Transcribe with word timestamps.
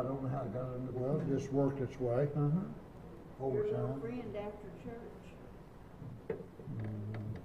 I 0.00 0.02
don't 0.02 0.22
know 0.22 0.28
how 0.30 0.40
it 0.44 0.54
got 0.54 0.62
under. 0.62 0.92
Well, 0.92 1.20
it 1.20 1.28
just 1.38 1.52
worked 1.52 1.80
its 1.82 2.00
way 2.00 2.26
Uh-huh. 2.34 2.48
over 3.44 3.56
Your 3.56 3.64
little 3.66 3.88
time. 3.88 4.00
friend 4.00 4.36
after 4.36 4.68
church. 4.82 6.38
Mm-hmm. 6.80 7.36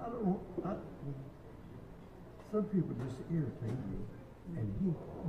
I 0.00 0.04
don't, 0.08 0.40
I, 0.64 0.72
some 2.50 2.64
people 2.64 2.96
just 3.04 3.16
irritate 3.30 3.78
me, 3.90 3.98
and 4.56 4.74
he 4.80 4.88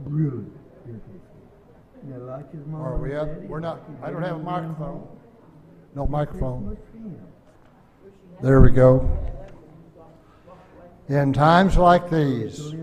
really 0.09 0.45
irritates 0.87 1.27
me. 2.05 2.09
You 2.15 2.17
like 2.23 2.51
his 2.53 2.65
mom 2.65 2.81
Are 2.81 2.93
and 2.93 3.01
we 3.03 3.15
up? 3.15 3.27
daddy, 3.27 3.47
We're 3.47 3.59
not- 3.59 3.81
like 4.01 4.03
I 4.09 4.11
don't 4.11 4.23
have 4.23 4.37
a 4.37 4.39
microphone. 4.39 4.75
grandpa. 4.75 5.07
No 5.95 6.07
microphone. 6.07 6.77
There 8.41 8.61
we 8.61 8.71
go. 8.71 9.09
In 11.09 11.33
times 11.33 11.75
like 11.77 12.09
these. 12.09 12.73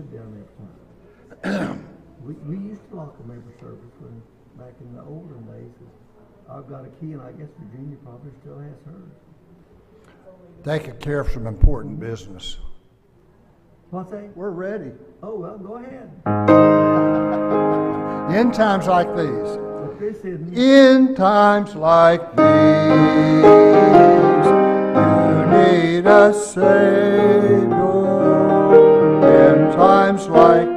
we, 2.23 2.33
we 2.45 2.57
used 2.69 2.87
to 2.89 2.95
lock 2.95 3.15
a 3.23 3.27
member 3.27 3.51
service 3.59 3.91
when, 3.99 4.21
back 4.57 4.73
in 4.79 4.95
the 4.95 5.01
olden 5.01 5.43
days. 5.45 5.71
I've 6.49 6.67
got 6.69 6.85
a 6.85 6.89
key, 6.99 7.13
and 7.13 7.21
I 7.21 7.31
guess 7.31 7.49
Virginia 7.59 7.97
probably 8.03 8.31
still 8.41 8.59
has 8.59 8.75
hers. 8.85 9.11
Taking 10.63 10.97
care 10.99 11.21
of 11.21 11.31
some 11.31 11.47
important 11.47 11.99
business. 11.99 12.57
What's 13.89 14.11
that? 14.11 14.35
We're 14.35 14.51
ready. 14.51 14.91
Oh, 15.23 15.35
well, 15.35 15.57
go 15.57 15.75
ahead. 15.75 16.11
in 18.35 18.51
times 18.51 18.87
like 18.87 19.07
these. 19.15 19.27
But 19.27 19.99
this 19.99 20.17
isn't. 20.19 20.57
In 20.57 21.15
times 21.15 21.75
like 21.75 22.21
these, 22.35 22.45
you 24.95 25.45
need 25.57 26.05
a 26.05 26.33
Savior. 26.33 27.71
In 29.27 29.71
times 29.73 30.27
like 30.27 30.70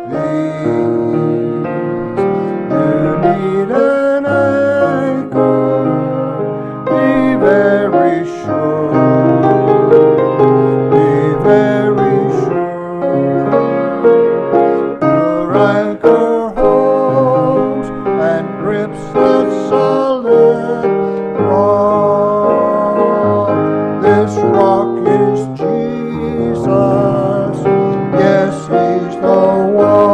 Oh. 29.36 30.13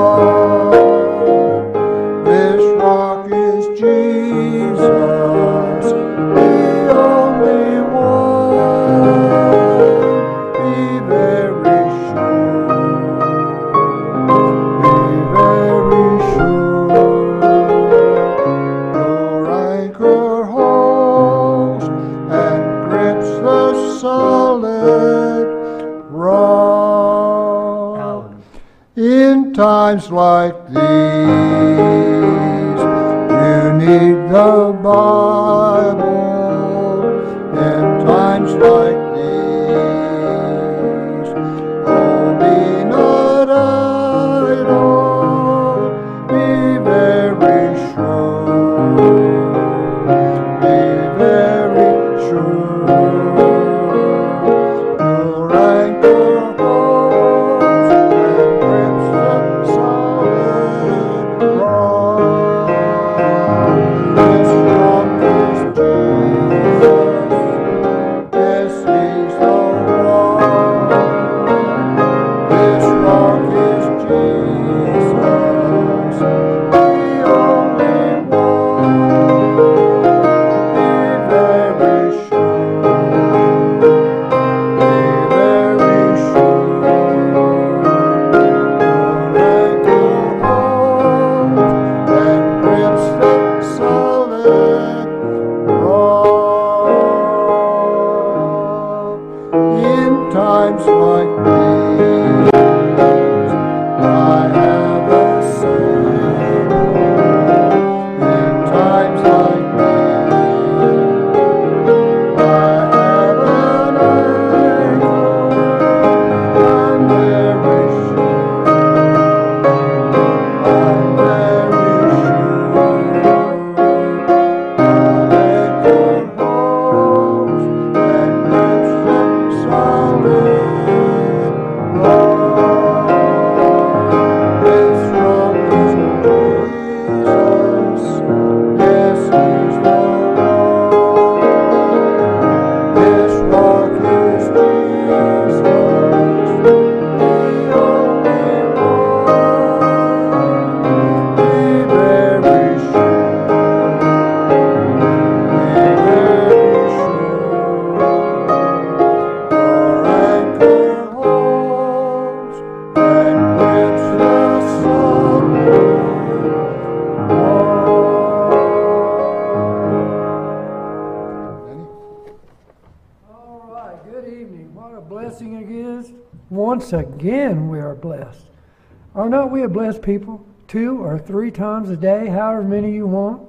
Well, 179.40 179.48
We 179.48 179.62
have 179.62 179.72
blessed 179.72 180.02
people 180.02 180.44
two 180.68 181.02
or 181.02 181.18
three 181.18 181.50
times 181.50 181.88
a 181.88 181.96
day, 181.96 182.26
however 182.26 182.62
many 182.62 182.92
you 182.92 183.06
want. 183.06 183.40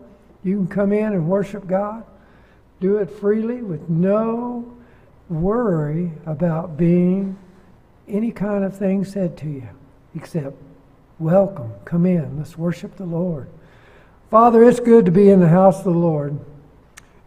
You 0.41 0.55
can 0.55 0.67
come 0.67 0.93
in 0.93 1.11
and 1.11 1.27
worship 1.27 1.67
God. 1.67 2.05
Do 2.79 2.99
it 2.99 3.11
freely 3.11 3.61
with 3.61 3.89
no 3.89 4.73
worry 5.27 6.13
about 6.25 6.77
being 6.77 7.37
any 8.07 8.31
kind 8.31 8.63
of 8.63 8.73
thing 8.73 9.03
said 9.03 9.37
to 9.39 9.49
you 9.49 9.67
except 10.15 10.55
welcome, 11.19 11.73
come 11.83 12.05
in, 12.05 12.37
let's 12.37 12.57
worship 12.57 12.95
the 12.95 13.03
Lord. 13.03 13.49
Father, 14.29 14.63
it's 14.63 14.79
good 14.79 15.03
to 15.03 15.11
be 15.11 15.29
in 15.29 15.41
the 15.41 15.49
house 15.49 15.79
of 15.79 15.83
the 15.83 15.89
Lord. 15.99 16.39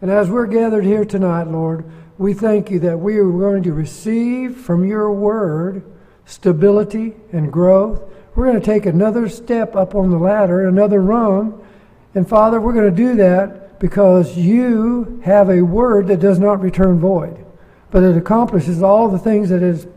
And 0.01 0.09
as 0.09 0.27
we're 0.31 0.47
gathered 0.47 0.85
here 0.85 1.05
tonight, 1.05 1.49
Lord, 1.49 1.85
we 2.17 2.33
thank 2.33 2.71
you 2.71 2.79
that 2.79 2.99
we 2.99 3.19
are 3.19 3.29
going 3.29 3.61
to 3.61 3.73
receive 3.73 4.57
from 4.57 4.83
your 4.83 5.11
word 5.11 5.83
stability 6.25 7.13
and 7.31 7.53
growth. 7.53 8.01
We're 8.35 8.47
going 8.47 8.59
to 8.59 8.65
take 8.65 8.85
another 8.85 9.29
step 9.29 9.75
up 9.77 9.95
on 9.95 10.11
the 10.11 10.17
ladder, 10.17 10.67
another 10.67 11.01
rung. 11.01 11.65
And 12.13 12.27
Father, 12.27 12.59
we're 12.59 12.73
going 12.73 12.89
to 12.89 12.95
do 12.95 13.15
that 13.15 13.79
because 13.79 14.37
you 14.37 15.21
have 15.23 15.49
a 15.49 15.61
word 15.61 16.07
that 16.07 16.19
does 16.19 16.37
not 16.37 16.61
return 16.61 16.99
void, 16.99 17.45
but 17.91 18.03
it 18.03 18.17
accomplishes 18.17 18.83
all 18.83 19.07
the 19.07 19.19
things 19.19 19.49
that 19.49 19.63
is, 19.63 19.87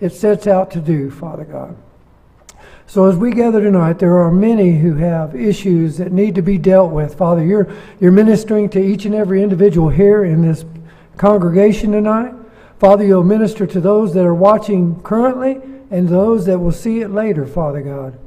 it 0.00 0.12
sets 0.12 0.46
out 0.46 0.70
to 0.72 0.80
do, 0.80 1.10
Father 1.10 1.44
God. 1.44 1.76
So 2.86 3.04
as 3.04 3.16
we 3.16 3.32
gather 3.32 3.60
tonight, 3.60 3.98
there 3.98 4.18
are 4.18 4.30
many 4.30 4.78
who 4.78 4.94
have 4.94 5.34
issues 5.36 5.98
that 5.98 6.12
need 6.12 6.36
to 6.36 6.42
be 6.42 6.56
dealt 6.56 6.90
with. 6.90 7.16
Father, 7.16 7.44
you're, 7.44 7.68
you're 8.00 8.12
ministering 8.12 8.70
to 8.70 8.80
each 8.80 9.04
and 9.04 9.14
every 9.14 9.42
individual 9.42 9.88
here 9.88 10.24
in 10.24 10.40
this 10.40 10.64
congregation 11.16 11.92
tonight. 11.92 12.32
Father, 12.78 13.04
you'll 13.04 13.24
minister 13.24 13.66
to 13.66 13.80
those 13.80 14.14
that 14.14 14.24
are 14.24 14.34
watching 14.34 15.02
currently 15.02 15.60
and 15.90 16.08
those 16.08 16.46
that 16.46 16.58
will 16.58 16.72
see 16.72 17.00
it 17.00 17.10
later, 17.10 17.46
Father 17.46 17.82
God. 17.82 18.18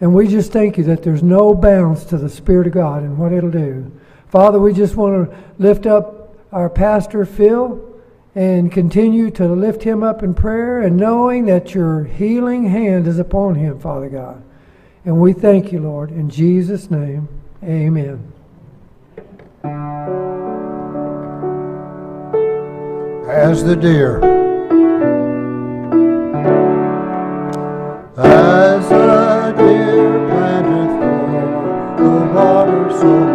And 0.00 0.14
we 0.14 0.26
just 0.28 0.52
thank 0.52 0.78
you 0.78 0.84
that 0.84 1.02
there's 1.02 1.22
no 1.22 1.54
bounds 1.54 2.04
to 2.06 2.18
the 2.18 2.28
Spirit 2.28 2.66
of 2.66 2.72
God 2.72 3.02
and 3.02 3.18
what 3.18 3.32
it'll 3.32 3.50
do. 3.50 3.92
Father, 4.28 4.58
we 4.58 4.72
just 4.72 4.96
want 4.96 5.30
to 5.30 5.36
lift 5.58 5.86
up 5.86 6.36
our 6.50 6.68
pastor, 6.68 7.24
Phil 7.24 7.92
and 8.34 8.72
continue 8.72 9.30
to 9.30 9.46
lift 9.46 9.82
him 9.82 10.02
up 10.02 10.22
in 10.22 10.34
prayer 10.34 10.80
and 10.80 10.96
knowing 10.96 11.44
that 11.46 11.74
your 11.74 12.04
healing 12.04 12.64
hand 12.64 13.06
is 13.06 13.18
upon 13.18 13.54
him, 13.54 13.78
Father 13.78 14.08
God. 14.08 14.42
And 15.04 15.20
we 15.20 15.32
thank 15.32 15.72
you, 15.72 15.80
Lord. 15.80 16.10
In 16.10 16.30
Jesus' 16.30 16.90
name, 16.90 17.28
amen. 17.62 18.32
As 23.28 23.64
the 23.64 23.76
deer, 23.76 24.41
as 28.14 28.88
the 28.90 29.54
deer 29.56 30.28
planteth 30.28 30.96
for 31.96 32.02
the 32.02 32.12
water, 32.34 32.90
so 33.00 33.31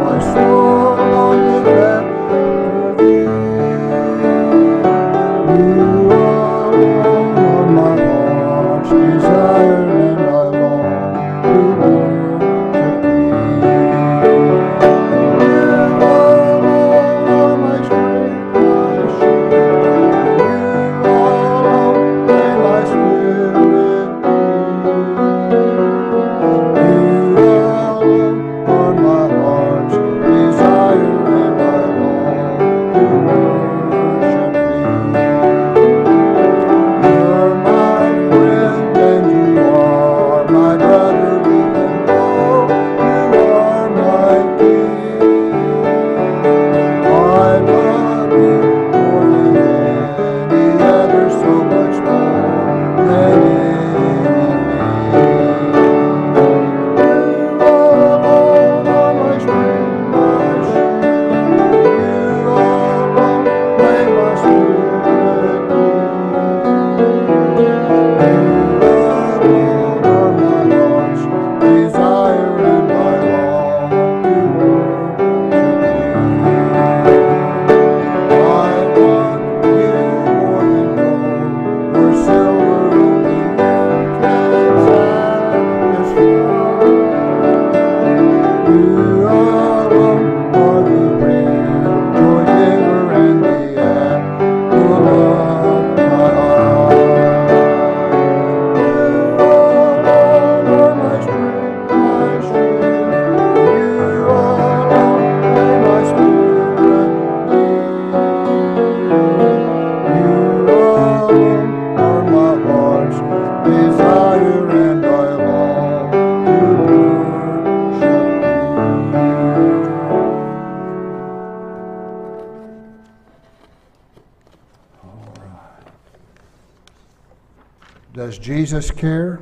Jesus 128.78 128.92
care? 128.92 129.37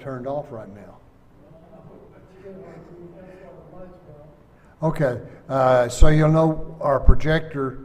Turned 0.00 0.26
off 0.26 0.50
right 0.50 0.72
now. 0.74 0.96
Okay, 4.80 5.20
uh, 5.48 5.88
so 5.88 6.08
you'll 6.08 6.30
know 6.30 6.76
our 6.80 7.00
projector 7.00 7.80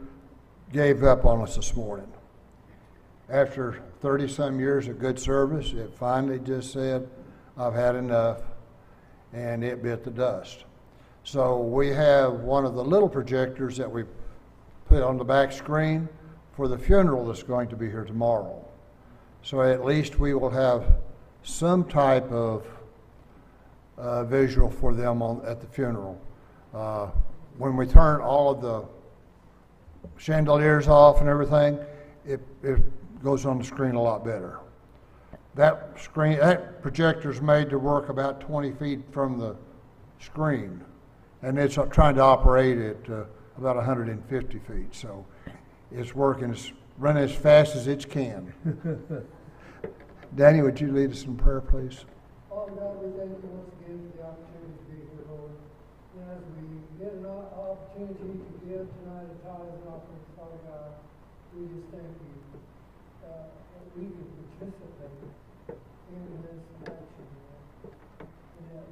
gave 0.72 1.02
up 1.02 1.24
on 1.24 1.42
us 1.42 1.56
this 1.56 1.74
morning. 1.74 2.06
After 3.28 3.82
30 4.00 4.28
some 4.28 4.60
years 4.60 4.86
of 4.86 4.98
good 5.00 5.18
service, 5.18 5.72
it 5.72 5.92
finally 5.98 6.38
just 6.38 6.72
said, 6.72 7.08
I've 7.56 7.74
had 7.74 7.96
enough, 7.96 8.42
and 9.32 9.64
it 9.64 9.82
bit 9.82 10.04
the 10.04 10.10
dust. 10.10 10.64
So 11.24 11.58
we 11.58 11.88
have 11.88 12.32
one 12.40 12.64
of 12.64 12.74
the 12.74 12.84
little 12.84 13.08
projectors 13.08 13.76
that 13.76 13.90
we 13.90 14.04
put 14.86 15.02
on 15.02 15.16
the 15.16 15.24
back 15.24 15.52
screen 15.52 16.08
for 16.52 16.68
the 16.68 16.78
funeral 16.78 17.26
that's 17.26 17.42
going 17.42 17.68
to 17.68 17.76
be 17.76 17.86
here 17.86 18.04
tomorrow. 18.04 18.64
So 19.42 19.62
at 19.62 19.84
least 19.84 20.18
we 20.18 20.34
will 20.34 20.50
have 20.50 20.84
some 21.44 21.84
type 21.84 22.30
of 22.32 22.66
uh, 23.96 24.24
visual 24.24 24.70
for 24.70 24.94
them 24.94 25.22
on, 25.22 25.44
at 25.46 25.60
the 25.60 25.66
funeral. 25.66 26.20
Uh, 26.74 27.08
when 27.58 27.76
we 27.76 27.86
turn 27.86 28.20
all 28.20 28.50
of 28.50 28.60
the 28.60 28.84
chandeliers 30.16 30.88
off 30.88 31.20
and 31.20 31.28
everything, 31.28 31.78
it, 32.26 32.40
it 32.62 32.82
goes 33.22 33.46
on 33.46 33.58
the 33.58 33.64
screen 33.64 33.94
a 33.94 34.02
lot 34.02 34.24
better. 34.24 34.58
That 35.54 35.92
screen, 36.00 36.38
that 36.38 36.82
projector's 36.82 37.40
made 37.40 37.70
to 37.70 37.78
work 37.78 38.08
about 38.08 38.40
20 38.40 38.72
feet 38.72 39.00
from 39.12 39.38
the 39.38 39.54
screen, 40.18 40.82
and 41.42 41.58
it's 41.58 41.78
uh, 41.78 41.84
trying 41.86 42.16
to 42.16 42.22
operate 42.22 42.78
at 42.78 43.10
uh, 43.10 43.24
about 43.56 43.76
150 43.76 44.58
feet. 44.58 44.92
So 44.92 45.24
it's 45.92 46.14
working, 46.14 46.50
it's 46.50 46.72
running 46.98 47.22
as 47.22 47.32
fast 47.32 47.76
as 47.76 47.86
it 47.86 48.10
can. 48.10 48.52
Danny, 50.36 50.62
would 50.62 50.80
you 50.80 50.90
lead 50.90 51.12
us 51.12 51.22
in 51.24 51.36
prayer, 51.36 51.60
please? 51.60 52.04
Father 52.50 52.74
God, 52.74 52.98
we 52.98 53.06
thank 53.14 53.38
you 53.38 53.54
once 53.54 53.70
again 53.78 54.02
for 54.02 54.18
the 54.18 54.22
opportunity 54.26 54.74
to 54.74 54.84
be 54.90 54.98
here, 55.06 55.22
Lord. 55.30 55.54
And 55.54 56.26
as 56.26 56.42
we 56.58 56.66
get 56.98 57.14
an 57.22 57.26
opportunity 57.30 58.42
to 58.42 58.54
give 58.66 58.82
tonight 58.82 59.30
a 59.30 59.36
tithe 59.46 59.78
and 59.78 59.86
offering, 59.86 60.26
Father 60.34 60.58
God, 60.66 60.90
we 61.54 61.70
just 61.70 61.86
thank 61.94 62.18
you 62.18 62.34
uh, 63.30 63.46
that 63.46 63.86
we 63.94 64.10
can 64.10 64.26
participate 64.58 65.22
in 66.18 66.22
this 66.42 66.66
action. 66.82 67.30
And 67.86 68.66
that 68.74 68.90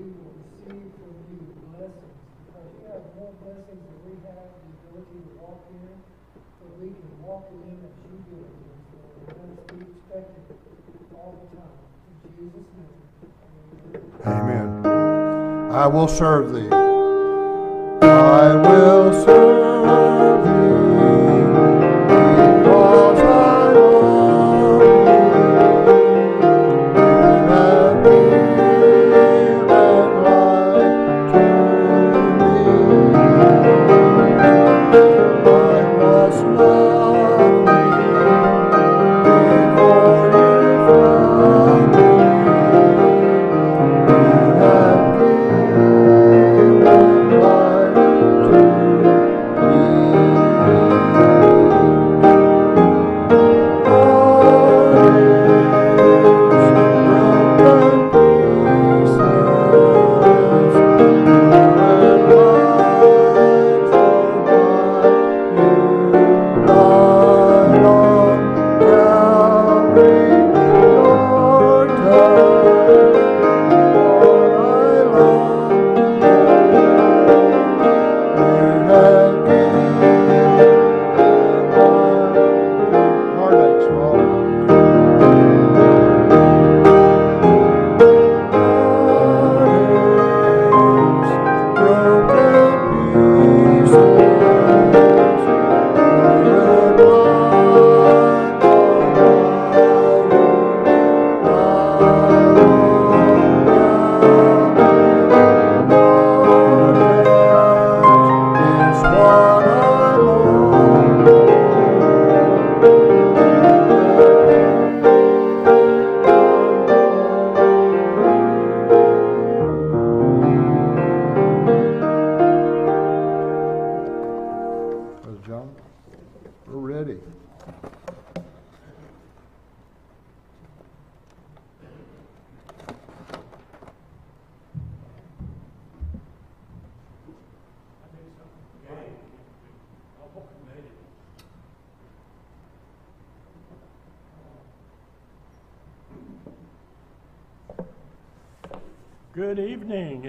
we 0.00 0.16
will 0.16 0.32
receive 0.32 0.96
from 0.96 1.12
you 1.28 1.44
blessings, 1.76 2.16
because 2.48 2.72
you 2.72 2.88
have 2.88 3.04
more 3.20 3.36
blessings 3.44 3.84
than 3.84 3.98
we 4.08 4.16
have 4.32 4.48
the 4.48 4.64
ability 4.80 5.28
to 5.28 5.32
walk 5.44 5.60
in, 5.76 5.92
but 6.40 6.72
we 6.80 6.88
can 6.88 7.12
walk 7.20 7.52
in 7.52 7.84
as 7.84 7.92
you 8.00 8.16
give 8.32 8.48
it 8.48 8.48
to 8.48 8.64
us, 8.64 8.80
Lord. 8.96 9.28
And 9.28 9.44
let 9.44 9.60
us 9.60 9.68
be 9.76 9.84
expected 9.84 10.56
all 11.20 11.36
the 11.36 11.56
time. 11.56 11.68
In 11.68 12.14
Jesus' 12.16 12.24
name. 12.24 12.24
Amen. 12.24 12.29
Amen. 14.26 14.86
I 15.72 15.86
will 15.86 16.08
serve 16.08 16.52
thee. 16.52 16.68
I 18.02 18.54
will 18.56 19.12
serve 19.24 20.44
thee 20.44 20.69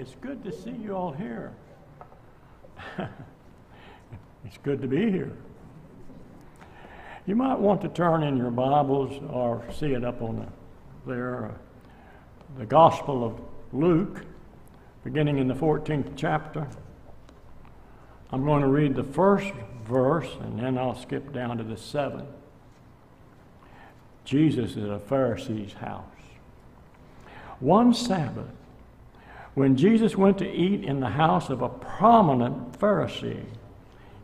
It's 0.02 0.16
good 0.20 0.42
to 0.42 0.50
see 0.50 0.72
you 0.72 0.96
all 0.96 1.12
here. 1.12 1.52
it's 4.44 4.58
good 4.64 4.82
to 4.82 4.88
be 4.88 5.12
here. 5.12 5.30
You 7.24 7.36
might 7.36 7.56
want 7.60 7.82
to 7.82 7.88
turn 7.88 8.24
in 8.24 8.36
your 8.36 8.50
Bibles 8.50 9.22
or 9.30 9.62
see 9.72 9.92
it 9.92 10.04
up 10.04 10.20
on 10.20 10.40
the, 10.40 11.08
there, 11.08 11.46
uh, 11.46 12.58
the 12.58 12.66
Gospel 12.66 13.24
of 13.24 13.40
Luke, 13.72 14.24
beginning 15.04 15.38
in 15.38 15.46
the 15.46 15.54
14th 15.54 16.14
chapter. 16.16 16.66
I'm 18.32 18.44
going 18.44 18.62
to 18.62 18.68
read 18.68 18.96
the 18.96 19.04
first 19.04 19.52
verse 19.84 20.30
and 20.40 20.58
then 20.58 20.78
I'll 20.78 20.96
skip 20.96 21.32
down 21.32 21.58
to 21.58 21.62
the 21.62 21.76
seventh. 21.76 22.28
Jesus 24.24 24.72
is 24.72 24.78
at 24.78 24.90
a 24.90 24.98
Pharisee's 24.98 25.74
house. 25.74 26.02
One 27.60 27.94
Sabbath, 27.94 28.50
when 29.54 29.76
Jesus 29.76 30.16
went 30.16 30.38
to 30.38 30.50
eat 30.50 30.84
in 30.84 31.00
the 31.00 31.10
house 31.10 31.50
of 31.50 31.60
a 31.60 31.68
prominent 31.68 32.78
Pharisee, 32.78 33.44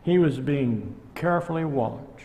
he 0.02 0.18
was 0.18 0.40
being 0.40 0.96
carefully 1.14 1.64
watched. 1.64 2.24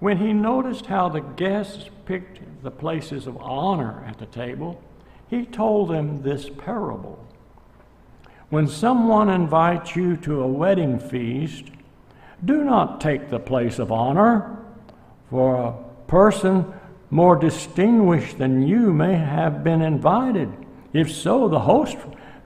When 0.00 0.18
he 0.18 0.32
noticed 0.32 0.86
how 0.86 1.08
the 1.08 1.20
guests 1.20 1.88
picked 2.04 2.62
the 2.62 2.70
places 2.70 3.26
of 3.26 3.36
honor 3.38 4.04
at 4.06 4.18
the 4.18 4.26
table, 4.26 4.80
he 5.28 5.44
told 5.44 5.90
them 5.90 6.22
this 6.22 6.48
parable. 6.48 7.26
When 8.50 8.66
someone 8.66 9.28
invites 9.28 9.96
you 9.96 10.16
to 10.18 10.42
a 10.42 10.46
wedding 10.46 10.98
feast, 10.98 11.64
do 12.44 12.64
not 12.64 13.00
take 13.00 13.28
the 13.28 13.40
place 13.40 13.78
of 13.78 13.90
honor, 13.90 14.56
for 15.30 15.56
a 15.56 15.74
person 16.06 16.72
more 17.10 17.36
distinguished 17.36 18.38
than 18.38 18.66
you 18.66 18.92
may 18.92 19.14
have 19.14 19.64
been 19.64 19.82
invited. 19.82 20.50
If 20.98 21.12
so, 21.12 21.48
the 21.48 21.60
host 21.60 21.96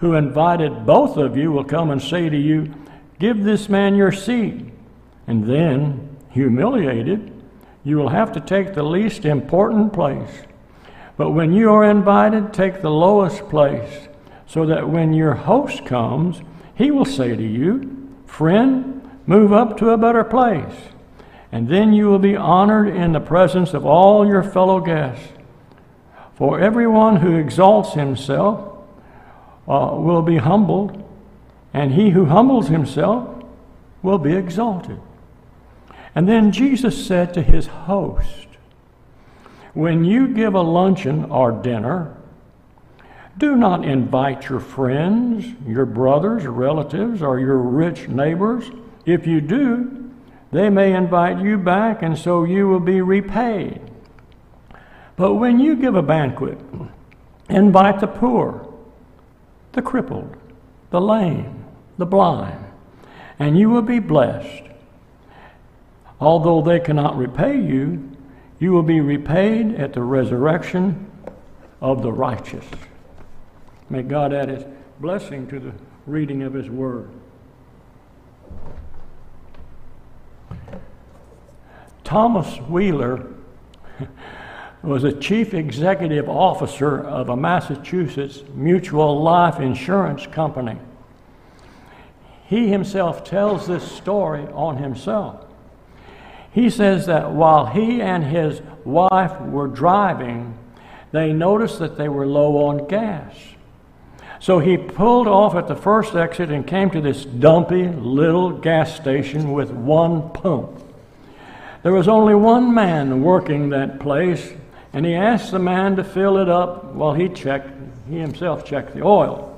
who 0.00 0.12
invited 0.12 0.84
both 0.84 1.16
of 1.16 1.38
you 1.38 1.50
will 1.50 1.64
come 1.64 1.88
and 1.90 2.02
say 2.02 2.28
to 2.28 2.36
you, 2.36 2.74
Give 3.18 3.42
this 3.42 3.70
man 3.70 3.94
your 3.94 4.12
seat. 4.12 4.66
And 5.26 5.44
then, 5.44 6.18
humiliated, 6.28 7.32
you 7.82 7.96
will 7.96 8.10
have 8.10 8.30
to 8.32 8.40
take 8.40 8.74
the 8.74 8.82
least 8.82 9.24
important 9.24 9.94
place. 9.94 10.42
But 11.16 11.30
when 11.30 11.54
you 11.54 11.70
are 11.70 11.84
invited, 11.84 12.52
take 12.52 12.82
the 12.82 12.90
lowest 12.90 13.48
place, 13.48 14.08
so 14.46 14.66
that 14.66 14.86
when 14.86 15.14
your 15.14 15.32
host 15.32 15.86
comes, 15.86 16.42
he 16.74 16.90
will 16.90 17.06
say 17.06 17.34
to 17.34 17.42
you, 17.42 18.12
Friend, 18.26 19.08
move 19.26 19.54
up 19.54 19.78
to 19.78 19.90
a 19.90 19.96
better 19.96 20.24
place. 20.24 20.74
And 21.50 21.68
then 21.68 21.94
you 21.94 22.06
will 22.06 22.18
be 22.18 22.36
honored 22.36 22.94
in 22.94 23.12
the 23.12 23.20
presence 23.20 23.72
of 23.72 23.86
all 23.86 24.26
your 24.26 24.42
fellow 24.42 24.78
guests. 24.78 25.26
For 26.42 26.58
everyone 26.58 27.18
who 27.18 27.36
exalts 27.36 27.92
himself 27.92 28.76
uh, 29.68 29.94
will 29.94 30.22
be 30.22 30.38
humbled, 30.38 31.00
and 31.72 31.92
he 31.92 32.10
who 32.10 32.24
humbles 32.24 32.66
himself 32.66 33.44
will 34.02 34.18
be 34.18 34.34
exalted. 34.34 35.00
And 36.16 36.28
then 36.28 36.50
Jesus 36.50 37.06
said 37.06 37.32
to 37.34 37.42
his 37.42 37.68
host, 37.68 38.48
When 39.72 40.04
you 40.04 40.34
give 40.34 40.54
a 40.54 40.62
luncheon 40.62 41.26
or 41.26 41.52
dinner, 41.52 42.16
do 43.38 43.54
not 43.54 43.84
invite 43.84 44.48
your 44.48 44.58
friends, 44.58 45.46
your 45.64 45.86
brothers, 45.86 46.44
relatives, 46.44 47.22
or 47.22 47.38
your 47.38 47.58
rich 47.58 48.08
neighbors. 48.08 48.68
If 49.06 49.28
you 49.28 49.40
do, 49.40 50.10
they 50.50 50.70
may 50.70 50.92
invite 50.92 51.38
you 51.38 51.56
back, 51.56 52.02
and 52.02 52.18
so 52.18 52.42
you 52.42 52.66
will 52.66 52.80
be 52.80 53.00
repaid. 53.00 53.91
But 55.22 55.34
when 55.34 55.60
you 55.60 55.76
give 55.76 55.94
a 55.94 56.02
banquet, 56.02 56.58
invite 57.48 58.00
the 58.00 58.08
poor, 58.08 58.74
the 59.70 59.80
crippled, 59.80 60.36
the 60.90 61.00
lame, 61.00 61.64
the 61.96 62.06
blind, 62.06 62.58
and 63.38 63.56
you 63.56 63.70
will 63.70 63.82
be 63.82 64.00
blessed 64.00 64.64
Although 66.22 66.62
they 66.62 66.80
cannot 66.80 67.16
repay 67.16 67.60
you, 67.60 68.10
you 68.58 68.72
will 68.72 68.82
be 68.82 69.00
repaid 69.00 69.74
at 69.74 69.92
the 69.92 70.02
resurrection 70.02 71.10
of 71.80 72.02
the 72.02 72.12
righteous. 72.12 72.64
May 73.90 74.02
God 74.02 74.32
add 74.32 74.48
his 74.48 74.64
blessing 75.00 75.46
to 75.48 75.60
the 75.60 75.72
reading 76.06 76.42
of 76.42 76.54
his 76.54 76.68
word. 76.68 77.10
Thomas 82.02 82.56
Wheeler 82.68 83.26
was 84.82 85.04
a 85.04 85.12
chief 85.12 85.54
executive 85.54 86.28
officer 86.28 87.00
of 87.00 87.28
a 87.28 87.36
Massachusetts 87.36 88.42
mutual 88.54 89.22
life 89.22 89.60
insurance 89.60 90.26
company. 90.26 90.76
He 92.46 92.68
himself 92.68 93.24
tells 93.24 93.66
this 93.66 93.82
story 93.90 94.46
on 94.52 94.76
himself. 94.76 95.46
He 96.52 96.68
says 96.68 97.06
that 97.06 97.32
while 97.32 97.66
he 97.66 98.02
and 98.02 98.24
his 98.24 98.60
wife 98.84 99.40
were 99.40 99.68
driving, 99.68 100.58
they 101.12 101.32
noticed 101.32 101.78
that 101.78 101.96
they 101.96 102.08
were 102.08 102.26
low 102.26 102.66
on 102.66 102.88
gas. 102.88 103.34
So 104.38 104.58
he 104.58 104.76
pulled 104.76 105.28
off 105.28 105.54
at 105.54 105.68
the 105.68 105.76
first 105.76 106.14
exit 106.14 106.50
and 106.50 106.66
came 106.66 106.90
to 106.90 107.00
this 107.00 107.24
dumpy 107.24 107.86
little 107.86 108.50
gas 108.50 108.96
station 108.96 109.52
with 109.52 109.70
one 109.70 110.30
pump. 110.30 110.82
There 111.84 111.92
was 111.92 112.08
only 112.08 112.34
one 112.34 112.74
man 112.74 113.22
working 113.22 113.70
that 113.70 114.00
place, 114.00 114.52
and 114.92 115.06
he 115.06 115.14
asked 115.14 115.50
the 115.50 115.58
man 115.58 115.96
to 115.96 116.04
fill 116.04 116.38
it 116.38 116.48
up 116.48 116.84
while 116.84 117.14
he 117.14 117.28
checked, 117.28 117.70
he 118.08 118.18
himself 118.18 118.64
checked 118.64 118.94
the 118.94 119.02
oil. 119.02 119.48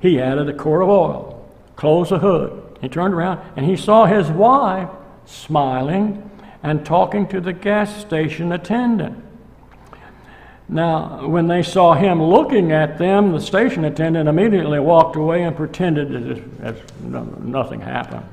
He 0.00 0.20
added 0.20 0.48
a 0.48 0.54
quart 0.54 0.82
of 0.82 0.88
oil, 0.88 1.48
closed 1.76 2.10
the 2.10 2.18
hood. 2.18 2.78
He 2.80 2.88
turned 2.88 3.14
around 3.14 3.40
and 3.56 3.66
he 3.66 3.76
saw 3.76 4.06
his 4.06 4.28
wife 4.28 4.88
smiling 5.26 6.30
and 6.62 6.84
talking 6.84 7.28
to 7.28 7.40
the 7.40 7.52
gas 7.52 7.94
station 8.00 8.52
attendant. 8.52 9.24
Now, 10.68 11.26
when 11.26 11.48
they 11.48 11.62
saw 11.62 11.94
him 11.94 12.22
looking 12.22 12.70
at 12.70 12.96
them, 12.96 13.32
the 13.32 13.40
station 13.40 13.84
attendant 13.84 14.28
immediately 14.28 14.78
walked 14.78 15.16
away 15.16 15.42
and 15.42 15.56
pretended 15.56 16.44
as, 16.62 16.78
nothing 17.02 17.80
happened. 17.80 18.24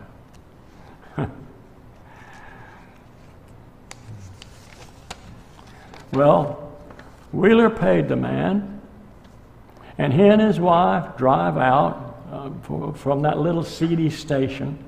Well, 6.18 6.72
Wheeler 7.32 7.70
paid 7.70 8.08
the 8.08 8.16
man, 8.16 8.82
and 9.98 10.14
he 10.14 10.24
and 10.24 10.42
his 10.42 10.60
wife 10.60 11.16
drive 11.18 11.58
out 11.58 12.24
uh, 12.32 12.50
for, 12.64 12.94
from 12.94 13.22
that 13.22 13.38
little 13.38 13.64
seedy 13.64 14.10
station 14.10 14.84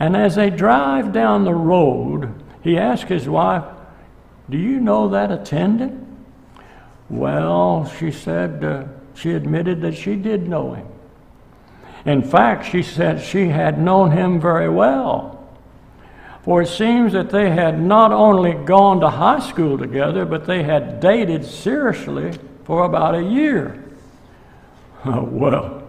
and 0.00 0.16
as 0.16 0.34
they 0.34 0.50
drive 0.50 1.12
down 1.12 1.44
the 1.44 1.54
road, 1.54 2.34
he 2.62 2.78
asked 2.78 3.04
his 3.04 3.28
wife, 3.28 3.64
Do 4.50 4.58
you 4.58 4.80
know 4.80 5.08
that 5.08 5.30
attendant? 5.30 6.00
Well, 7.08 7.90
she 7.98 8.10
said, 8.10 8.64
uh, 8.64 8.84
she 9.14 9.32
admitted 9.32 9.82
that 9.82 9.94
she 9.94 10.16
did 10.16 10.48
know 10.48 10.74
him. 10.74 10.88
In 12.04 12.22
fact, 12.22 12.66
she 12.66 12.82
said 12.82 13.22
she 13.22 13.48
had 13.48 13.78
known 13.78 14.10
him 14.10 14.40
very 14.40 14.68
well. 14.68 15.33
For 16.44 16.60
it 16.60 16.68
seems 16.68 17.14
that 17.14 17.30
they 17.30 17.50
had 17.50 17.80
not 17.80 18.12
only 18.12 18.52
gone 18.52 19.00
to 19.00 19.08
high 19.08 19.40
school 19.40 19.78
together, 19.78 20.26
but 20.26 20.44
they 20.44 20.62
had 20.62 21.00
dated 21.00 21.42
seriously 21.44 22.38
for 22.64 22.84
about 22.84 23.14
a 23.14 23.22
year. 23.22 23.82
well, 25.06 25.80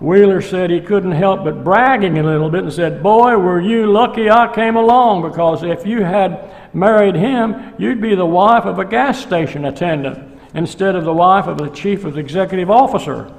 Wheeler 0.00 0.40
said 0.40 0.70
he 0.70 0.80
couldn't 0.80 1.12
help 1.12 1.44
but 1.44 1.62
bragging 1.62 2.18
a 2.18 2.22
little 2.22 2.48
bit 2.48 2.64
and 2.64 2.72
said, 2.72 3.02
Boy, 3.02 3.36
were 3.36 3.60
you 3.60 3.86
lucky 3.86 4.30
I 4.30 4.52
came 4.54 4.76
along 4.76 5.22
because 5.28 5.62
if 5.62 5.86
you 5.86 6.02
had 6.02 6.50
married 6.74 7.14
him, 7.14 7.74
you'd 7.78 8.00
be 8.00 8.14
the 8.14 8.26
wife 8.26 8.64
of 8.64 8.78
a 8.78 8.84
gas 8.86 9.20
station 9.20 9.66
attendant 9.66 10.38
instead 10.54 10.96
of 10.96 11.04
the 11.04 11.12
wife 11.12 11.46
of 11.46 11.58
the 11.58 11.68
chief 11.68 12.04
of 12.04 12.14
the 12.14 12.20
executive 12.20 12.70
officer. 12.70 13.30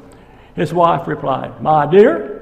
His 0.55 0.73
wife 0.73 1.07
replied, 1.07 1.61
My 1.61 1.85
dear, 1.85 2.34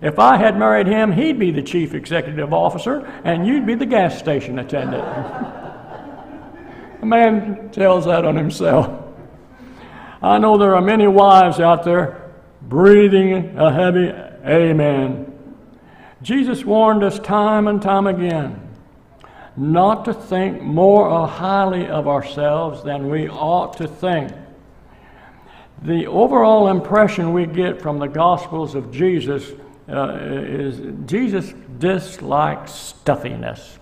if 0.00 0.18
I 0.18 0.36
had 0.36 0.58
married 0.58 0.86
him, 0.86 1.12
he'd 1.12 1.38
be 1.38 1.50
the 1.50 1.62
chief 1.62 1.94
executive 1.94 2.52
officer 2.52 3.06
and 3.24 3.46
you'd 3.46 3.66
be 3.66 3.74
the 3.74 3.86
gas 3.86 4.18
station 4.18 4.58
attendant. 4.58 5.04
a 7.02 7.06
man 7.06 7.70
tells 7.70 8.04
that 8.06 8.24
on 8.24 8.36
himself. 8.36 9.04
I 10.22 10.38
know 10.38 10.58
there 10.58 10.74
are 10.74 10.82
many 10.82 11.06
wives 11.06 11.60
out 11.60 11.84
there 11.84 12.32
breathing 12.62 13.56
a 13.58 13.72
heavy 13.72 14.08
amen. 14.44 15.34
Jesus 16.22 16.64
warned 16.64 17.04
us 17.04 17.18
time 17.20 17.68
and 17.68 17.80
time 17.80 18.06
again 18.06 18.68
not 19.58 20.04
to 20.04 20.14
think 20.14 20.62
more 20.62 21.26
highly 21.26 21.88
of 21.88 22.06
ourselves 22.06 22.84
than 22.84 23.10
we 23.10 23.28
ought 23.28 23.76
to 23.76 23.88
think. 23.88 24.32
The 25.82 26.06
overall 26.06 26.68
impression 26.68 27.32
we 27.32 27.46
get 27.46 27.82
from 27.82 27.98
the 27.98 28.06
Gospels 28.06 28.76
of 28.76 28.92
Jesus 28.92 29.50
uh, 29.88 30.18
is 30.20 30.80
Jesus 31.06 31.52
dislikes 31.78 32.72
stuffiness. 32.72 33.78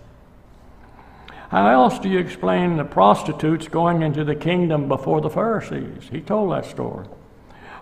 How 1.50 1.68
else 1.68 1.98
do 1.98 2.08
you 2.08 2.18
explain 2.18 2.76
the 2.76 2.84
prostitutes 2.84 3.68
going 3.68 4.02
into 4.02 4.24
the 4.24 4.34
kingdom 4.34 4.88
before 4.88 5.20
the 5.20 5.30
Pharisees? 5.30 6.08
He 6.10 6.20
told 6.20 6.52
that 6.52 6.64
story 6.64 7.06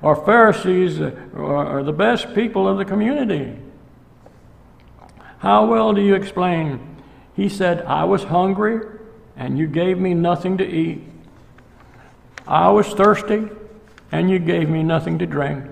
or 0.04 0.14
Pharisees 0.14 1.00
are 1.00 1.82
the 1.82 1.92
best 1.92 2.34
people 2.34 2.68
of 2.68 2.76
the 2.76 2.84
community. 2.84 3.56
How 5.38 5.64
well 5.64 5.94
do 5.94 6.02
you 6.02 6.14
explain? 6.14 6.98
He 7.34 7.48
said, 7.48 7.80
I 7.87 8.04
was 8.04 8.24
hungry 8.24 8.87
and 9.34 9.56
you 9.58 9.66
gave 9.66 9.96
me 9.98 10.12
nothing 10.12 10.58
to 10.58 10.66
eat. 10.66 11.02
I 12.46 12.68
was 12.68 12.87
thirsty 12.88 13.48
and 14.12 14.30
you 14.30 14.38
gave 14.38 14.68
me 14.68 14.82
nothing 14.82 15.18
to 15.20 15.26
drink. 15.26 15.64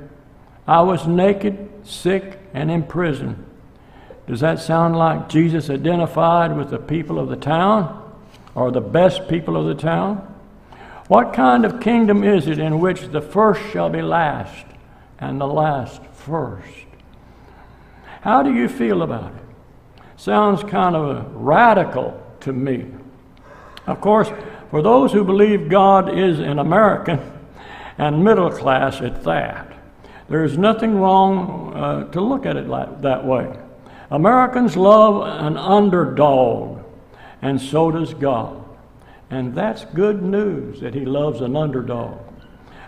I 0.66 0.80
was 0.80 1.06
naked, 1.06 1.68
sick, 1.84 2.38
and 2.54 2.70
in 2.70 2.82
prison. 2.82 3.44
Does 4.26 4.40
that 4.40 4.60
sound 4.60 4.96
like 4.96 5.28
Jesus 5.28 5.68
identified 5.68 6.56
with 6.56 6.70
the 6.70 6.78
people 6.78 7.18
of 7.18 7.28
the 7.28 7.36
town 7.36 7.98
or 8.54 8.70
the 8.70 8.80
best 8.80 9.28
people 9.28 9.56
of 9.56 9.66
the 9.66 9.80
town? 9.80 10.28
What 11.08 11.32
kind 11.32 11.64
of 11.64 11.80
kingdom 11.80 12.22
is 12.22 12.46
it 12.46 12.58
in 12.58 12.80
which 12.80 13.08
the 13.08 13.20
first 13.20 13.60
shall 13.72 13.90
be 13.90 14.02
last 14.02 14.64
and 15.18 15.40
the 15.40 15.46
last 15.46 16.02
first? 16.12 16.86
How 18.22 18.42
do 18.42 18.54
you 18.54 18.68
feel 18.68 19.02
about 19.02 19.34
it? 19.34 19.42
Sounds 20.16 20.62
kind 20.62 20.94
of 20.94 21.34
radical, 21.34 22.18
to 22.40 22.52
me. 22.52 22.86
Of 23.86 24.00
course, 24.00 24.30
for 24.70 24.82
those 24.82 25.12
who 25.12 25.24
believe 25.24 25.68
God 25.68 26.16
is 26.16 26.38
an 26.38 26.58
American 26.58 27.20
and 27.98 28.24
middle 28.24 28.50
class 28.50 29.00
at 29.00 29.24
that, 29.24 29.71
there 30.28 30.44
is 30.44 30.56
nothing 30.56 30.98
wrong 30.98 31.72
uh, 31.74 32.04
to 32.12 32.20
look 32.20 32.46
at 32.46 32.56
it 32.56 32.68
like, 32.68 33.02
that 33.02 33.24
way. 33.24 33.54
Americans 34.10 34.76
love 34.76 35.22
an 35.44 35.56
underdog, 35.56 36.84
and 37.40 37.60
so 37.60 37.90
does 37.90 38.14
God. 38.14 38.62
And 39.30 39.54
that's 39.54 39.84
good 39.86 40.22
news 40.22 40.80
that 40.80 40.94
He 40.94 41.04
loves 41.04 41.40
an 41.40 41.56
underdog. 41.56 42.18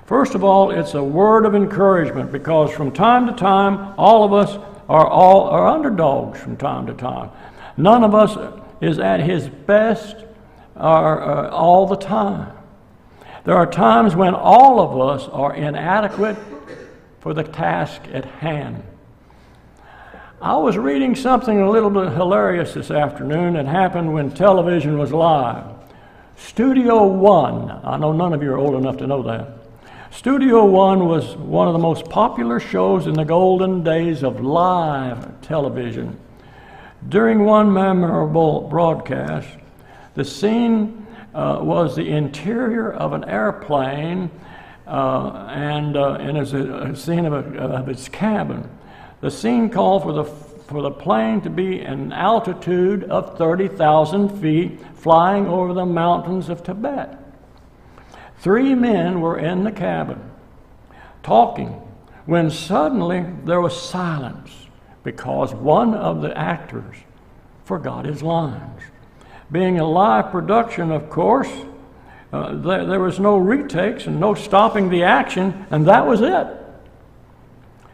First 0.06 0.34
of 0.34 0.44
all, 0.44 0.70
it's 0.70 0.92
a 0.92 1.02
word 1.02 1.46
of 1.46 1.54
encouragement 1.54 2.30
because 2.30 2.70
from 2.70 2.92
time 2.92 3.26
to 3.26 3.32
time, 3.32 3.94
all 3.96 4.24
of 4.24 4.34
us 4.34 4.58
are 4.88 5.06
all 5.06 5.48
are 5.48 5.66
underdogs 5.66 6.38
from 6.38 6.58
time 6.58 6.86
to 6.86 6.92
time. 6.92 7.30
None 7.76 8.04
of 8.04 8.14
us 8.14 8.36
is 8.80 8.98
at 8.98 9.20
his 9.20 9.48
best 9.48 10.16
or, 10.76 11.22
uh, 11.22 11.50
all 11.50 11.86
the 11.86 11.96
time. 11.96 12.52
There 13.44 13.56
are 13.56 13.70
times 13.70 14.14
when 14.14 14.34
all 14.34 14.80
of 14.80 15.00
us 15.00 15.28
are 15.28 15.54
inadequate 15.54 16.36
for 17.24 17.32
the 17.32 17.42
task 17.42 18.02
at 18.12 18.26
hand. 18.26 18.82
I 20.42 20.58
was 20.58 20.76
reading 20.76 21.16
something 21.16 21.58
a 21.58 21.70
little 21.70 21.88
bit 21.88 22.12
hilarious 22.12 22.74
this 22.74 22.90
afternoon 22.90 23.54
that 23.54 23.64
happened 23.64 24.12
when 24.12 24.30
television 24.30 24.98
was 24.98 25.10
live. 25.10 25.64
Studio 26.36 27.06
One, 27.06 27.70
I 27.82 27.96
know 27.96 28.12
none 28.12 28.34
of 28.34 28.42
you 28.42 28.52
are 28.52 28.58
old 28.58 28.74
enough 28.74 28.98
to 28.98 29.06
know 29.06 29.22
that. 29.22 29.48
Studio 30.10 30.66
One 30.66 31.08
was 31.08 31.34
one 31.36 31.66
of 31.66 31.72
the 31.72 31.78
most 31.78 32.10
popular 32.10 32.60
shows 32.60 33.06
in 33.06 33.14
the 33.14 33.24
golden 33.24 33.82
days 33.82 34.22
of 34.22 34.42
live 34.42 35.40
television. 35.40 36.20
During 37.08 37.46
one 37.46 37.72
memorable 37.72 38.68
broadcast, 38.68 39.48
the 40.12 40.26
scene 40.26 41.06
uh, 41.34 41.60
was 41.62 41.96
the 41.96 42.06
interior 42.06 42.92
of 42.92 43.14
an 43.14 43.24
airplane 43.24 44.30
uh, 44.86 45.46
and, 45.50 45.96
uh, 45.96 46.14
and 46.14 46.36
it's 46.36 46.52
a, 46.52 46.90
a 46.90 46.96
scene 46.96 47.24
of, 47.24 47.32
a, 47.32 47.58
of 47.58 47.88
its 47.88 48.08
cabin. 48.08 48.68
The 49.20 49.30
scene 49.30 49.70
called 49.70 50.02
for 50.02 50.12
the, 50.12 50.24
for 50.24 50.82
the 50.82 50.90
plane 50.90 51.40
to 51.42 51.50
be 51.50 51.80
an 51.80 52.12
altitude 52.12 53.04
of 53.04 53.38
30,000 53.38 54.40
feet 54.40 54.80
flying 54.94 55.46
over 55.46 55.72
the 55.72 55.86
mountains 55.86 56.48
of 56.48 56.62
Tibet. 56.62 57.18
Three 58.38 58.74
men 58.74 59.20
were 59.20 59.38
in 59.38 59.64
the 59.64 59.72
cabin 59.72 60.30
talking 61.22 61.80
when 62.26 62.50
suddenly 62.50 63.24
there 63.44 63.60
was 63.60 63.80
silence 63.80 64.50
because 65.02 65.54
one 65.54 65.94
of 65.94 66.22
the 66.22 66.36
actors 66.36 66.96
forgot 67.64 68.04
his 68.04 68.22
lines. 68.22 68.80
Being 69.50 69.78
a 69.78 69.88
live 69.88 70.30
production, 70.30 70.90
of 70.90 71.10
course, 71.10 71.50
uh, 72.34 72.52
there, 72.56 72.84
there 72.84 73.00
was 73.00 73.20
no 73.20 73.36
retakes 73.36 74.08
and 74.08 74.18
no 74.18 74.34
stopping 74.34 74.88
the 74.88 75.04
action, 75.04 75.66
and 75.70 75.86
that 75.86 76.04
was 76.04 76.20
it. 76.20 76.48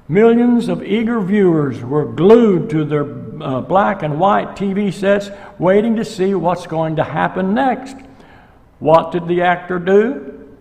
Millions 0.09 0.69
of 0.69 0.83
eager 0.83 1.21
viewers 1.21 1.83
were 1.83 2.07
glued 2.07 2.71
to 2.71 2.83
their 2.83 3.05
uh, 3.43 3.61
black 3.61 4.03
and 4.03 4.19
white 4.19 4.57
TV 4.57 4.91
sets, 4.91 5.29
waiting 5.59 5.95
to 5.97 6.07
see 6.07 6.35
what's 6.35 6.67
going 6.67 6.97
to 6.97 7.05
happen 7.05 7.53
next. 7.53 7.97
What 8.79 9.13
did 9.13 9.29
the 9.29 9.43
actor 9.43 9.79
do? 9.79 10.57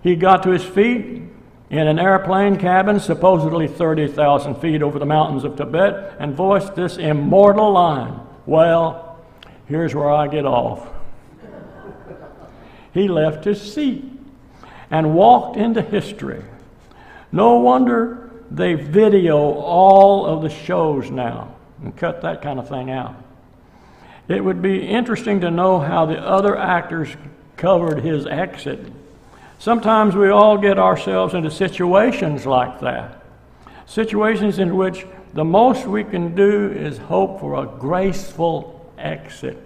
He 0.00 0.14
got 0.14 0.44
to 0.44 0.50
his 0.50 0.64
feet 0.64 1.22
in 1.70 1.88
an 1.88 1.98
airplane 1.98 2.56
cabin, 2.56 3.00
supposedly 3.00 3.66
30,000 3.66 4.54
feet 4.60 4.80
over 4.80 5.00
the 5.00 5.06
mountains 5.06 5.42
of 5.42 5.56
Tibet, 5.56 6.14
and 6.20 6.36
voiced 6.36 6.76
this 6.76 6.98
immortal 6.98 7.72
line 7.72 8.20
Well, 8.46 9.18
here's 9.66 9.92
where 9.92 10.12
I 10.12 10.28
get 10.28 10.46
off. 10.46 10.93
He 12.94 13.08
left 13.08 13.44
his 13.44 13.60
seat 13.60 14.04
and 14.90 15.14
walked 15.14 15.56
into 15.56 15.82
history. 15.82 16.42
No 17.30 17.58
wonder 17.58 18.30
they 18.50 18.74
video 18.74 19.36
all 19.36 20.24
of 20.24 20.42
the 20.42 20.48
shows 20.48 21.10
now 21.10 21.54
and 21.82 21.94
cut 21.94 22.22
that 22.22 22.40
kind 22.40 22.58
of 22.58 22.68
thing 22.68 22.90
out. 22.90 23.16
It 24.28 24.42
would 24.42 24.62
be 24.62 24.86
interesting 24.86 25.42
to 25.42 25.50
know 25.50 25.80
how 25.80 26.06
the 26.06 26.18
other 26.18 26.56
actors 26.56 27.08
covered 27.56 28.02
his 28.02 28.26
exit 28.26 28.80
Sometimes 29.64 30.14
we 30.14 30.28
all 30.28 30.58
get 30.58 30.78
ourselves 30.78 31.32
into 31.32 31.50
situations 31.50 32.44
like 32.44 32.80
that. 32.80 33.22
Situations 33.86 34.58
in 34.58 34.76
which 34.76 35.06
the 35.32 35.42
most 35.42 35.86
we 35.86 36.04
can 36.04 36.34
do 36.34 36.70
is 36.70 36.98
hope 36.98 37.40
for 37.40 37.62
a 37.62 37.66
graceful 37.78 38.92
exit. 38.98 39.58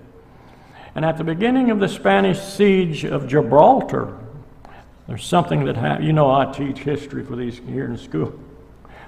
And 0.98 1.04
at 1.04 1.16
the 1.16 1.22
beginning 1.22 1.70
of 1.70 1.78
the 1.78 1.86
Spanish 1.86 2.40
siege 2.40 3.04
of 3.04 3.28
Gibraltar, 3.28 4.18
there's 5.06 5.24
something 5.24 5.64
that 5.66 5.76
happened. 5.76 6.08
You 6.08 6.12
know, 6.12 6.28
I 6.28 6.50
teach 6.50 6.80
history 6.80 7.24
for 7.24 7.36
these 7.36 7.60
here 7.68 7.84
in 7.84 7.96
school. 7.96 8.36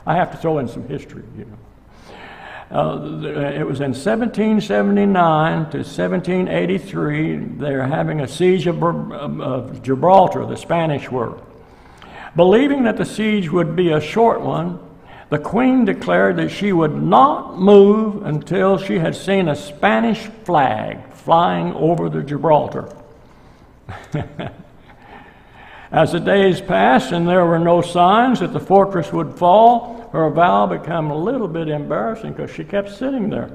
I 0.07 0.15
have 0.15 0.31
to 0.31 0.37
throw 0.37 0.59
in 0.59 0.69
some 0.69 0.87
history, 0.87 1.25
you 1.37 1.47
know. 1.47 1.59
Uh, 2.79 3.57
it 3.59 3.67
was 3.67 3.81
in 3.81 3.91
1779 3.91 5.53
to 5.71 5.79
1783. 5.79 7.37
They're 7.59 7.89
having 7.89 8.21
a 8.21 8.29
siege 8.29 8.69
of, 8.69 8.81
of 8.85 9.83
Gibraltar, 9.83 10.47
the 10.47 10.57
Spanish 10.57 11.11
were. 11.11 11.41
Believing 12.37 12.85
that 12.85 12.99
the 12.99 13.05
siege 13.05 13.51
would 13.51 13.75
be 13.75 13.91
a 13.91 14.01
short 14.01 14.43
one, 14.43 14.79
the 15.29 15.41
queen 15.41 15.85
declared 15.85 16.37
that 16.37 16.51
she 16.51 16.73
would 16.73 16.95
not 16.95 17.59
move 17.59 18.25
until 18.25 18.79
she 18.79 19.01
had 19.01 19.17
seen 19.17 19.49
a 19.49 19.57
Spanish 19.57 20.21
flag 20.45 21.10
flying 21.21 21.73
over 21.75 22.09
the 22.09 22.23
Gibraltar. 22.23 22.89
As 25.93 26.13
the 26.13 26.21
days 26.21 26.61
passed 26.61 27.13
and 27.13 27.27
there 27.27 27.45
were 27.45 27.59
no 27.59 27.83
signs 27.83 28.41
that 28.41 28.53
the 28.53 28.61
fortress 28.61 29.13
would 29.13 29.37
fall, 29.37 30.09
her 30.13 30.31
vow 30.31 30.67
became 30.67 31.11
a 31.11 31.17
little 31.17 31.49
bit 31.49 31.69
embarrassing 31.69 32.33
because 32.33 32.51
she 32.51 32.65
kept 32.65 32.91
sitting 32.91 33.29
there. 33.31 33.51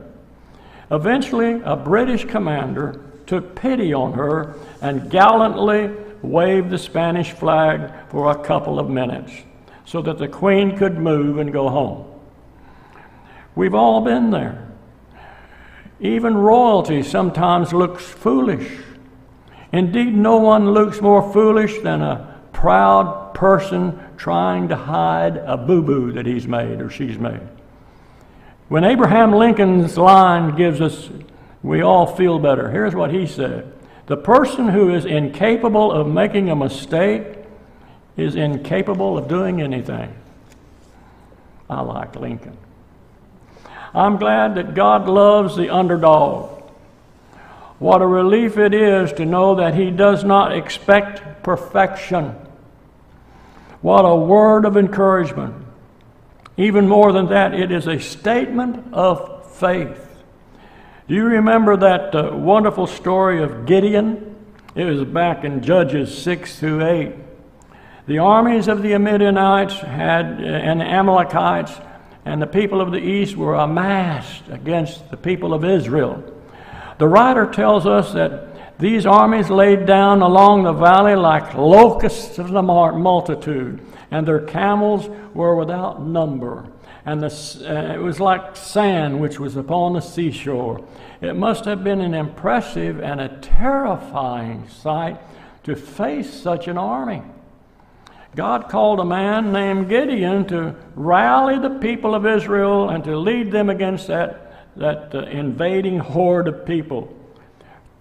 Eventually, 0.92 1.62
a 1.64 1.76
British 1.76 2.26
commander 2.26 3.02
took 3.26 3.56
pity 3.56 3.94
on 3.94 4.14
her 4.14 4.56
and 4.82 5.10
gallantly 5.10 5.90
waved 6.22 6.70
the 6.70 6.78
Spanish 6.78 7.32
flag 7.32 7.92
for 8.10 8.32
a 8.32 8.44
couple 8.44 8.80
of 8.80 8.90
minutes 8.90 9.32
so 9.86 10.02
that 10.02 10.18
the 10.18 10.28
queen 10.28 10.78
could 10.78 10.98
move 10.98 11.38
and 11.38 11.54
go 11.54 11.70
home. 11.70 12.06
We've 13.56 13.76
all 13.76 14.02
been 14.02 14.32
there. 14.32 14.65
Even 16.06 16.38
royalty 16.38 17.04
sometimes 17.04 17.74
looks 17.74 18.04
foolish 18.04 18.86
Indeed, 19.76 20.16
no 20.16 20.38
one 20.38 20.72
looks 20.72 21.02
more 21.02 21.34
foolish 21.34 21.80
than 21.80 22.02
a 22.02 22.40
proud 22.54 23.34
person 23.34 24.00
trying 24.16 24.70
to 24.70 24.76
hide 24.78 25.36
a 25.36 25.58
boo 25.58 25.82
boo 25.82 26.14
that 26.14 26.26
he's 26.26 26.48
made 26.48 26.80
or 26.80 26.90
she's 26.90 27.18
made. 27.18 27.42
When 28.70 28.86
Abraham 28.86 29.34
Lincoln's 29.34 29.98
line 29.98 30.56
gives 30.56 30.80
us, 30.80 31.10
we 31.62 31.82
all 31.82 32.08
feel 32.08 32.40
better. 32.40 32.72
Here's 32.72 32.96
what 32.96 33.12
he 33.12 33.28
said 33.28 33.74
The 34.06 34.16
person 34.16 34.70
who 34.70 34.96
is 34.96 35.04
incapable 35.04 35.92
of 35.92 36.08
making 36.08 36.50
a 36.50 36.56
mistake 36.56 37.36
is 38.16 38.36
incapable 38.36 39.18
of 39.18 39.28
doing 39.28 39.62
anything. 39.62 40.16
I 41.70 41.82
like 41.82 42.16
Lincoln. 42.16 42.58
I'm 43.96 44.18
glad 44.18 44.56
that 44.56 44.74
God 44.74 45.08
loves 45.08 45.56
the 45.56 45.70
underdog. 45.70 46.62
What 47.80 48.02
a 48.02 48.08
relief 48.08 48.58
it 48.58 48.74
is 48.74 49.14
to 49.14 49.26
know 49.26 49.56
that 49.56 49.74
He 49.76 49.90
does 49.90 50.24
not 50.24 50.52
expect 50.52 51.44
perfection. 51.44 52.36
What 53.82 54.02
a 54.02 54.16
word 54.16 54.66
of 54.66 54.76
encouragement. 54.76 55.66
Even 56.58 56.88
more 56.88 57.14
than 57.14 57.28
that, 57.28 57.54
it 57.54 57.72
is 57.72 57.88
a 57.88 58.00
statement 58.00 58.94
of 58.94 59.50
faith. 59.56 60.02
Do 61.08 61.16
you 61.16 61.24
remember 61.24 61.78
that 61.78 62.16
uh, 62.16 62.36
wonderful 62.36 62.88
story 62.88 63.44
of 63.44 63.66
Gideon? 63.66 64.36
It 64.76 64.86
was 64.86 65.06
back 65.06 65.46
in 65.46 65.62
Judges 65.62 66.18
6 66.18 66.60
through 66.60 66.86
8. 66.86 67.14
The 68.08 68.20
armies 68.20 68.68
of 68.68 68.82
the 68.82 68.98
Midianites 68.98 69.76
had, 69.76 70.26
uh, 70.26 70.46
and 70.46 70.82
the 70.82 70.86
Amalekites 70.86 71.72
and 72.26 72.42
the 72.42 72.48
people 72.48 72.82
of 72.82 72.92
the 72.92 73.00
east 73.00 73.36
were 73.36 73.54
amassed 73.54 74.44
against 74.50 75.10
the 75.12 75.18
people 75.18 75.54
of 75.54 75.64
Israel. 75.64 76.24
The 76.98 77.08
writer 77.08 77.46
tells 77.46 77.86
us 77.86 78.14
that 78.14 78.78
these 78.80 79.06
armies 79.06 79.50
laid 79.50 79.86
down 79.86 80.22
along 80.22 80.64
the 80.64 80.74
valley 80.74 81.16
like 81.16 81.54
locusts 81.54 82.40
of 82.40 82.50
the 82.50 82.64
multitude, 82.64 83.80
and 84.12 84.28
their 84.28 84.42
camels 84.42 85.08
were 85.34 85.56
without 85.56 86.02
number. 86.02 86.66
And 87.06 87.22
the, 87.22 87.28
uh, 87.28 87.94
it 87.94 88.02
was 88.02 88.20
like 88.20 88.56
sand 88.56 89.22
which 89.22 89.40
was 89.40 89.56
upon 89.56 89.94
the 89.94 90.02
seashore. 90.02 90.84
It 91.22 91.36
must 91.36 91.66
have 91.66 91.84
been 91.84 92.02
an 92.02 92.16
impressive 92.16 93.00
and 93.00 93.22
a 93.22 93.38
terrifying 93.38 94.68
sight 94.68 95.20
to 95.64 95.76
face 95.76 96.34
such 96.34 96.68
an 96.68 96.78
army. 96.78 97.22
God 98.36 98.70
called 98.70 99.00
a 99.00 99.06
man 99.06 99.52
named 99.52 99.90
Gideon 99.90 100.46
to 100.48 100.76
rally 100.96 101.58
the 101.58 101.80
people 101.80 102.14
of 102.14 102.26
Israel 102.26 102.90
and 102.90 103.04
to 103.06 103.18
lead 103.18 103.52
them 103.52 103.70
against 103.70 104.08
that 104.08 104.46
that 104.76 105.16
uh, 105.16 105.20
invading 105.24 106.00
horde 106.00 106.48
of 106.48 106.66
people. 106.66 107.14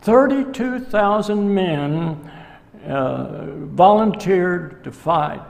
32,000 0.03 1.55
men 1.55 2.31
uh, 2.87 3.47
volunteered 3.47 4.85
to 4.85 4.93
fight. 4.93 5.41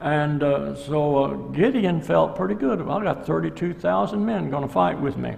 And 0.00 0.42
uh, 0.42 0.74
so 0.74 1.24
uh, 1.24 1.34
Gideon 1.52 2.00
felt 2.00 2.34
pretty 2.34 2.54
good. 2.54 2.80
I've 2.80 3.02
got 3.02 3.26
32,000 3.26 4.24
men 4.24 4.50
going 4.50 4.66
to 4.66 4.72
fight 4.72 4.98
with 4.98 5.16
me. 5.16 5.34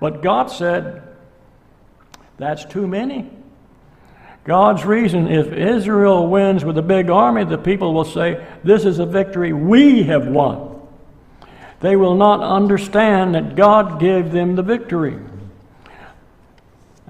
But 0.00 0.22
God 0.22 0.50
said, 0.50 1.02
that's 2.36 2.64
too 2.64 2.86
many. 2.86 3.30
God's 4.48 4.82
reason, 4.82 5.28
if 5.28 5.52
Israel 5.52 6.26
wins 6.26 6.64
with 6.64 6.78
a 6.78 6.82
big 6.82 7.10
army, 7.10 7.44
the 7.44 7.58
people 7.58 7.92
will 7.92 8.06
say, 8.06 8.42
This 8.64 8.86
is 8.86 8.98
a 8.98 9.04
victory 9.04 9.52
we 9.52 10.04
have 10.04 10.26
won. 10.26 10.80
They 11.80 11.96
will 11.96 12.14
not 12.14 12.40
understand 12.40 13.34
that 13.34 13.56
God 13.56 14.00
gave 14.00 14.32
them 14.32 14.56
the 14.56 14.62
victory. 14.62 15.18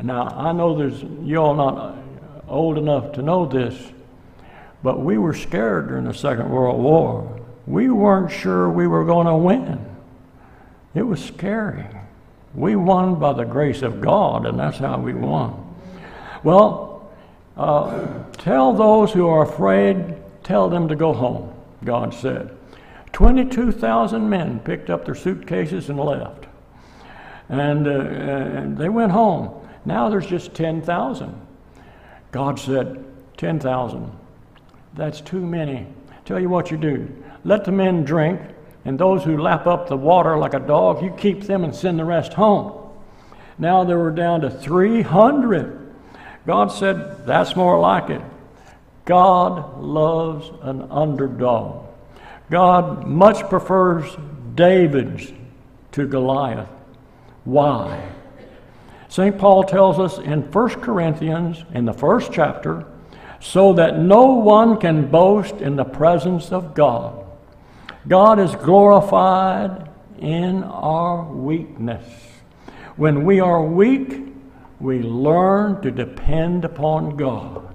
Now, 0.02 0.24
I 0.24 0.50
know 0.50 0.76
there's 0.76 1.00
you 1.00 1.36
all 1.36 1.54
not 1.54 1.96
old 2.48 2.76
enough 2.76 3.12
to 3.12 3.22
know 3.22 3.46
this, 3.46 3.92
but 4.82 4.98
we 5.00 5.16
were 5.16 5.32
scared 5.32 5.86
during 5.86 6.06
the 6.06 6.14
Second 6.14 6.50
World 6.50 6.82
War. 6.82 7.40
We 7.68 7.88
weren't 7.88 8.32
sure 8.32 8.68
we 8.68 8.88
were 8.88 9.04
going 9.04 9.28
to 9.28 9.36
win. 9.36 9.86
It 10.92 11.02
was 11.02 11.24
scary. 11.24 11.86
We 12.52 12.74
won 12.74 13.20
by 13.20 13.32
the 13.34 13.44
grace 13.44 13.82
of 13.82 14.00
God, 14.00 14.44
and 14.44 14.58
that's 14.58 14.78
how 14.78 14.98
we 14.98 15.14
won. 15.14 15.76
Well, 16.42 16.87
uh, 17.58 18.22
tell 18.34 18.72
those 18.72 19.12
who 19.12 19.26
are 19.26 19.42
afraid, 19.42 20.14
tell 20.44 20.68
them 20.68 20.88
to 20.88 20.96
go 20.96 21.12
home, 21.12 21.52
God 21.84 22.14
said. 22.14 22.56
22,000 23.12 24.28
men 24.28 24.60
picked 24.60 24.90
up 24.90 25.04
their 25.04 25.14
suitcases 25.14 25.90
and 25.90 25.98
left. 25.98 26.46
And, 27.48 27.88
uh, 27.88 27.90
and 27.90 28.78
they 28.78 28.88
went 28.88 29.10
home. 29.10 29.68
Now 29.84 30.08
there's 30.08 30.26
just 30.26 30.54
10,000. 30.54 31.34
God 32.30 32.60
said, 32.60 33.04
10,000. 33.38 34.12
That's 34.94 35.20
too 35.20 35.40
many. 35.44 35.86
Tell 36.24 36.38
you 36.38 36.48
what 36.48 36.70
you 36.70 36.76
do. 36.76 37.08
Let 37.44 37.64
the 37.64 37.72
men 37.72 38.04
drink, 38.04 38.40
and 38.84 38.98
those 38.98 39.24
who 39.24 39.38
lap 39.38 39.66
up 39.66 39.88
the 39.88 39.96
water 39.96 40.38
like 40.38 40.54
a 40.54 40.60
dog, 40.60 41.02
you 41.02 41.10
keep 41.10 41.42
them 41.42 41.64
and 41.64 41.74
send 41.74 41.98
the 41.98 42.04
rest 42.04 42.34
home. 42.34 42.90
Now 43.58 43.82
they 43.82 43.94
were 43.94 44.10
down 44.12 44.42
to 44.42 44.50
300. 44.50 45.87
God 46.46 46.68
said, 46.68 47.26
That's 47.26 47.56
more 47.56 47.78
like 47.78 48.10
it. 48.10 48.22
God 49.04 49.80
loves 49.80 50.50
an 50.62 50.82
underdog. 50.90 51.86
God 52.50 53.06
much 53.06 53.48
prefers 53.48 54.04
David's 54.54 55.32
to 55.92 56.06
Goliath. 56.06 56.68
Why? 57.44 58.10
St. 59.08 59.38
Paul 59.38 59.64
tells 59.64 59.98
us 59.98 60.18
in 60.18 60.42
1 60.42 60.68
Corinthians, 60.80 61.64
in 61.72 61.86
the 61.86 61.94
first 61.94 62.30
chapter, 62.32 62.84
so 63.40 63.72
that 63.72 63.98
no 63.98 64.34
one 64.34 64.78
can 64.78 65.10
boast 65.10 65.54
in 65.56 65.76
the 65.76 65.84
presence 65.84 66.52
of 66.52 66.74
God. 66.74 67.24
God 68.06 68.38
is 68.38 68.54
glorified 68.56 69.88
in 70.18 70.62
our 70.64 71.24
weakness. 71.24 72.04
When 72.96 73.24
we 73.24 73.40
are 73.40 73.62
weak, 73.62 74.27
we 74.80 75.02
learn 75.02 75.80
to 75.82 75.90
depend 75.90 76.64
upon 76.64 77.16
God. 77.16 77.74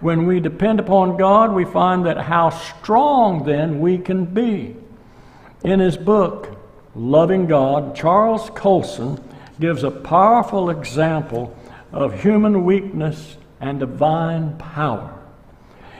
When 0.00 0.26
we 0.26 0.40
depend 0.40 0.80
upon 0.80 1.16
God, 1.16 1.52
we 1.52 1.64
find 1.64 2.06
that 2.06 2.16
how 2.16 2.50
strong 2.50 3.44
then 3.44 3.80
we 3.80 3.98
can 3.98 4.24
be. 4.24 4.76
In 5.62 5.80
his 5.80 5.96
book, 5.96 6.56
Loving 6.94 7.46
God, 7.46 7.94
Charles 7.94 8.50
Colson 8.50 9.22
gives 9.60 9.84
a 9.84 9.90
powerful 9.90 10.70
example 10.70 11.56
of 11.92 12.22
human 12.22 12.64
weakness 12.64 13.36
and 13.60 13.78
divine 13.78 14.56
power. 14.56 15.14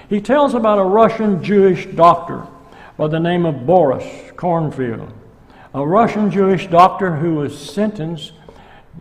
He 0.08 0.20
tells 0.20 0.54
about 0.54 0.78
a 0.78 0.84
Russian 0.84 1.44
Jewish 1.44 1.86
doctor 1.86 2.46
by 2.96 3.06
the 3.06 3.20
name 3.20 3.46
of 3.46 3.66
Boris 3.66 4.04
Cornfield, 4.36 5.12
a 5.72 5.86
Russian 5.86 6.30
Jewish 6.30 6.66
doctor 6.66 7.16
who 7.16 7.36
was 7.36 7.56
sentenced 7.56 8.32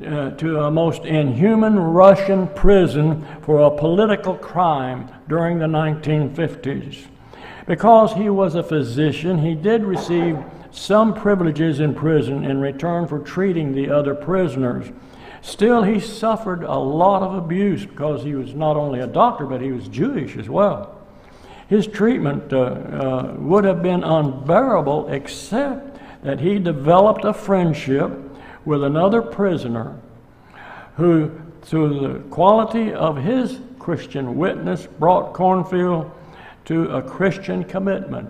uh, 0.05 0.31
to 0.31 0.61
a 0.61 0.71
most 0.71 1.03
inhuman 1.03 1.77
Russian 1.77 2.47
prison 2.49 3.25
for 3.41 3.61
a 3.61 3.77
political 3.77 4.35
crime 4.35 5.09
during 5.27 5.59
the 5.59 5.65
1950s. 5.65 7.05
Because 7.65 8.13
he 8.13 8.29
was 8.29 8.55
a 8.55 8.63
physician, 8.63 9.39
he 9.39 9.55
did 9.55 9.83
receive 9.83 10.37
some 10.71 11.13
privileges 11.13 11.79
in 11.79 11.93
prison 11.93 12.45
in 12.45 12.61
return 12.61 13.07
for 13.07 13.19
treating 13.19 13.73
the 13.73 13.89
other 13.89 14.15
prisoners. 14.15 14.91
Still, 15.41 15.83
he 15.83 15.99
suffered 15.99 16.63
a 16.63 16.77
lot 16.77 17.21
of 17.21 17.35
abuse 17.35 17.85
because 17.85 18.23
he 18.23 18.35
was 18.35 18.53
not 18.53 18.75
only 18.75 18.99
a 18.99 19.07
doctor, 19.07 19.45
but 19.45 19.61
he 19.61 19.71
was 19.71 19.87
Jewish 19.87 20.37
as 20.37 20.49
well. 20.49 20.97
His 21.67 21.87
treatment 21.87 22.51
uh, 22.51 22.57
uh, 22.57 23.35
would 23.37 23.63
have 23.63 23.81
been 23.81 24.03
unbearable 24.03 25.09
except 25.09 25.99
that 26.23 26.39
he 26.39 26.59
developed 26.59 27.23
a 27.25 27.33
friendship 27.33 28.28
with 28.65 28.83
another 28.83 29.21
prisoner 29.21 29.99
who, 30.97 31.31
through 31.61 31.99
the 31.99 32.19
quality 32.29 32.93
of 32.93 33.17
his 33.17 33.59
Christian 33.79 34.35
witness, 34.35 34.85
brought 34.85 35.33
Cornfield 35.33 36.11
to 36.65 36.89
a 36.95 37.01
Christian 37.01 37.63
commitment. 37.63 38.29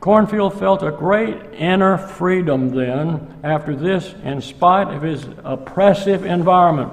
Cornfield 0.00 0.58
felt 0.58 0.82
a 0.82 0.90
great 0.90 1.36
inner 1.52 1.98
freedom 1.98 2.70
then 2.70 3.38
after 3.42 3.76
this, 3.76 4.14
in 4.24 4.40
spite 4.40 4.88
of 4.88 5.02
his 5.02 5.26
oppressive 5.44 6.24
environment. 6.24 6.92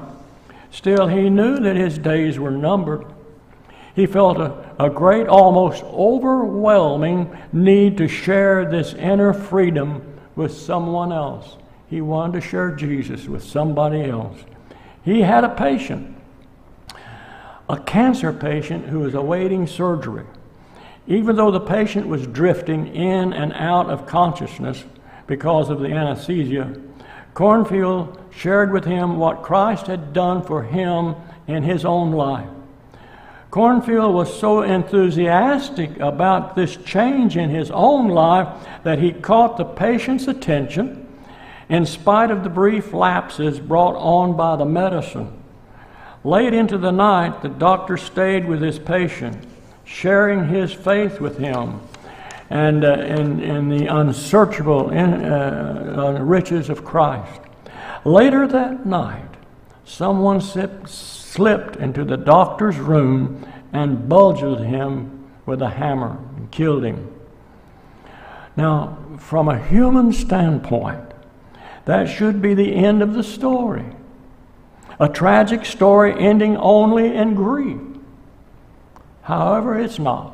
Still, 0.71 1.07
he 1.07 1.29
knew 1.29 1.59
that 1.59 1.75
his 1.75 1.97
days 1.97 2.37
were 2.37 2.51
numbered. 2.51 3.05
He 3.95 4.05
felt 4.05 4.37
a, 4.37 4.75
a 4.77 4.89
great, 4.89 5.27
almost 5.27 5.83
overwhelming 5.85 7.35
need 7.53 7.97
to 7.97 8.07
share 8.07 8.69
this 8.69 8.93
inner 8.93 9.33
freedom 9.33 10.01
with 10.35 10.55
someone 10.55 11.11
else. 11.11 11.55
He 11.89 12.01
wanted 12.01 12.41
to 12.41 12.47
share 12.47 12.71
Jesus 12.71 13.27
with 13.27 13.43
somebody 13.43 14.03
else. 14.03 14.37
He 15.03 15.21
had 15.21 15.43
a 15.43 15.55
patient, 15.55 16.15
a 17.69 17.79
cancer 17.79 18.33
patient 18.33 18.87
who 18.87 18.99
was 18.99 19.13
awaiting 19.13 19.67
surgery. 19.67 20.25
Even 21.07 21.37
though 21.37 21.51
the 21.51 21.61
patient 21.61 22.07
was 22.07 22.27
drifting 22.27 22.93
in 22.93 23.31
and 23.31 23.53
out 23.53 23.89
of 23.89 24.05
consciousness 24.05 24.83
because 25.27 25.69
of 25.69 25.79
the 25.79 25.87
anesthesia, 25.87 26.75
Cornfield 27.33 28.21
shared 28.31 28.73
with 28.73 28.83
him 28.83 29.15
what 29.15 29.43
Christ 29.43 29.87
had 29.87 30.11
done 30.11 30.43
for 30.43 30.63
him 30.63 31.15
in 31.47 31.63
his 31.63 31.85
own 31.85 32.11
life. 32.11 32.49
Cornfield 33.49 34.13
was 34.13 34.37
so 34.37 34.61
enthusiastic 34.61 35.97
about 36.01 36.55
this 36.55 36.75
change 36.75 37.37
in 37.37 37.49
his 37.49 37.71
own 37.71 38.09
life 38.09 38.67
that 38.83 38.99
he 38.99 39.13
caught 39.13 39.55
the 39.55 39.63
patient's 39.63 40.27
attention 40.27 41.06
in 41.69 41.85
spite 41.85 42.31
of 42.31 42.43
the 42.43 42.49
brief 42.49 42.93
lapses 42.93 43.59
brought 43.59 43.95
on 43.95 44.35
by 44.35 44.55
the 44.55 44.65
medicine. 44.65 45.33
Late 46.23 46.53
into 46.53 46.77
the 46.77 46.91
night, 46.91 47.41
the 47.41 47.49
doctor 47.49 47.97
stayed 47.97 48.47
with 48.47 48.61
his 48.61 48.79
patient 48.79 49.45
sharing 49.87 50.49
his 50.49 50.73
faith 50.73 51.21
with 51.21 51.37
him 51.37 51.79
and 52.49 52.83
uh, 52.83 52.93
in, 52.93 53.41
in 53.41 53.69
the 53.69 53.87
unsearchable 53.87 54.89
in, 54.89 55.25
uh, 55.25 55.95
uh, 55.97 56.23
riches 56.23 56.69
of 56.69 56.83
Christ. 56.83 57.41
Later 58.03 58.47
that 58.47 58.85
night, 58.85 59.29
someone 59.85 60.41
slipped, 60.41 60.89
slipped 60.89 61.77
into 61.77 62.03
the 62.03 62.17
doctor's 62.17 62.77
room 62.77 63.45
and 63.73 64.07
bulged 64.07 64.59
him 64.61 65.29
with 65.45 65.61
a 65.61 65.69
hammer 65.69 66.17
and 66.35 66.51
killed 66.51 66.83
him. 66.83 67.13
Now, 68.55 68.97
from 69.17 69.47
a 69.47 69.59
human 69.59 70.11
standpoint, 70.11 71.06
that 71.87 72.09
should 72.09 72.41
be 72.41 72.53
the 72.53 72.75
end 72.75 73.01
of 73.01 73.13
the 73.13 73.23
story. 73.23 73.85
A 74.99 75.07
tragic 75.07 75.63
story 75.63 76.13
ending 76.13 76.57
only 76.57 77.15
in 77.15 77.33
grief. 77.33 77.79
However, 79.21 79.79
it's 79.79 79.97
not. 79.97 80.33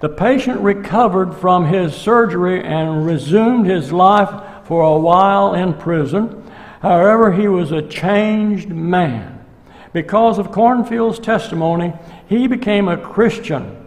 The 0.00 0.08
patient 0.08 0.60
recovered 0.60 1.34
from 1.34 1.66
his 1.66 1.94
surgery 1.94 2.64
and 2.64 3.04
resumed 3.04 3.66
his 3.66 3.92
life 3.92 4.64
for 4.64 4.84
a 4.84 4.98
while 4.98 5.52
in 5.52 5.74
prison. 5.74 6.50
However, 6.80 7.30
he 7.32 7.46
was 7.46 7.70
a 7.70 7.82
changed 7.82 8.70
man. 8.70 9.44
Because 9.92 10.38
of 10.38 10.50
Cornfield's 10.50 11.18
testimony, 11.18 11.92
he 12.26 12.46
became 12.46 12.88
a 12.88 12.96
Christian. 12.96 13.86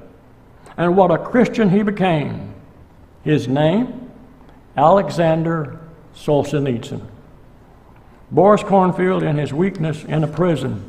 And 0.78 0.96
what 0.96 1.10
a 1.10 1.18
Christian 1.18 1.72
he 1.72 1.82
became. 1.82 2.54
His 3.24 3.48
name? 3.48 4.12
Alexander 4.78 5.81
Solzhenitsyn. 6.16 7.02
Boris 8.32 8.64
Cornfield, 8.64 9.24
in 9.24 9.38
his 9.38 9.54
weakness 9.54 10.04
in 10.06 10.24
a 10.24 10.28
prison, 10.28 10.88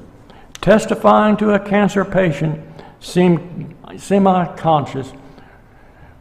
testifying 0.60 1.36
to 1.38 1.50
a 1.50 1.58
cancer 1.58 2.04
patient, 2.04 2.62
seemed 3.00 3.74
semi 3.96 4.46
conscious, 4.56 5.12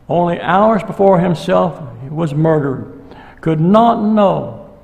only 0.09 0.41
hours 0.41 0.83
before 0.83 1.19
himself 1.19 1.79
was 2.09 2.33
murdered, 2.33 2.99
could 3.39 3.61
not 3.61 4.01
know 4.01 4.77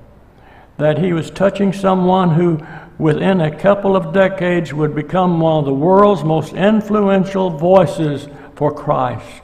that 0.78 1.00
he 1.00 1.12
was 1.12 1.32
touching 1.32 1.74
someone 1.74 2.36
who 2.36 2.64
within 3.00 3.42
a 3.42 3.56
couple 3.56 3.96
of 3.96 4.14
decades 4.14 4.74
would 4.74 4.96
become 4.96 5.40
one 5.40 5.60
of 5.60 5.66
the 5.66 5.74
world's 5.74 6.24
most 6.24 6.54
influential 6.54 7.50
voices 7.50 8.28
for 8.56 8.72
Christ. 8.72 9.42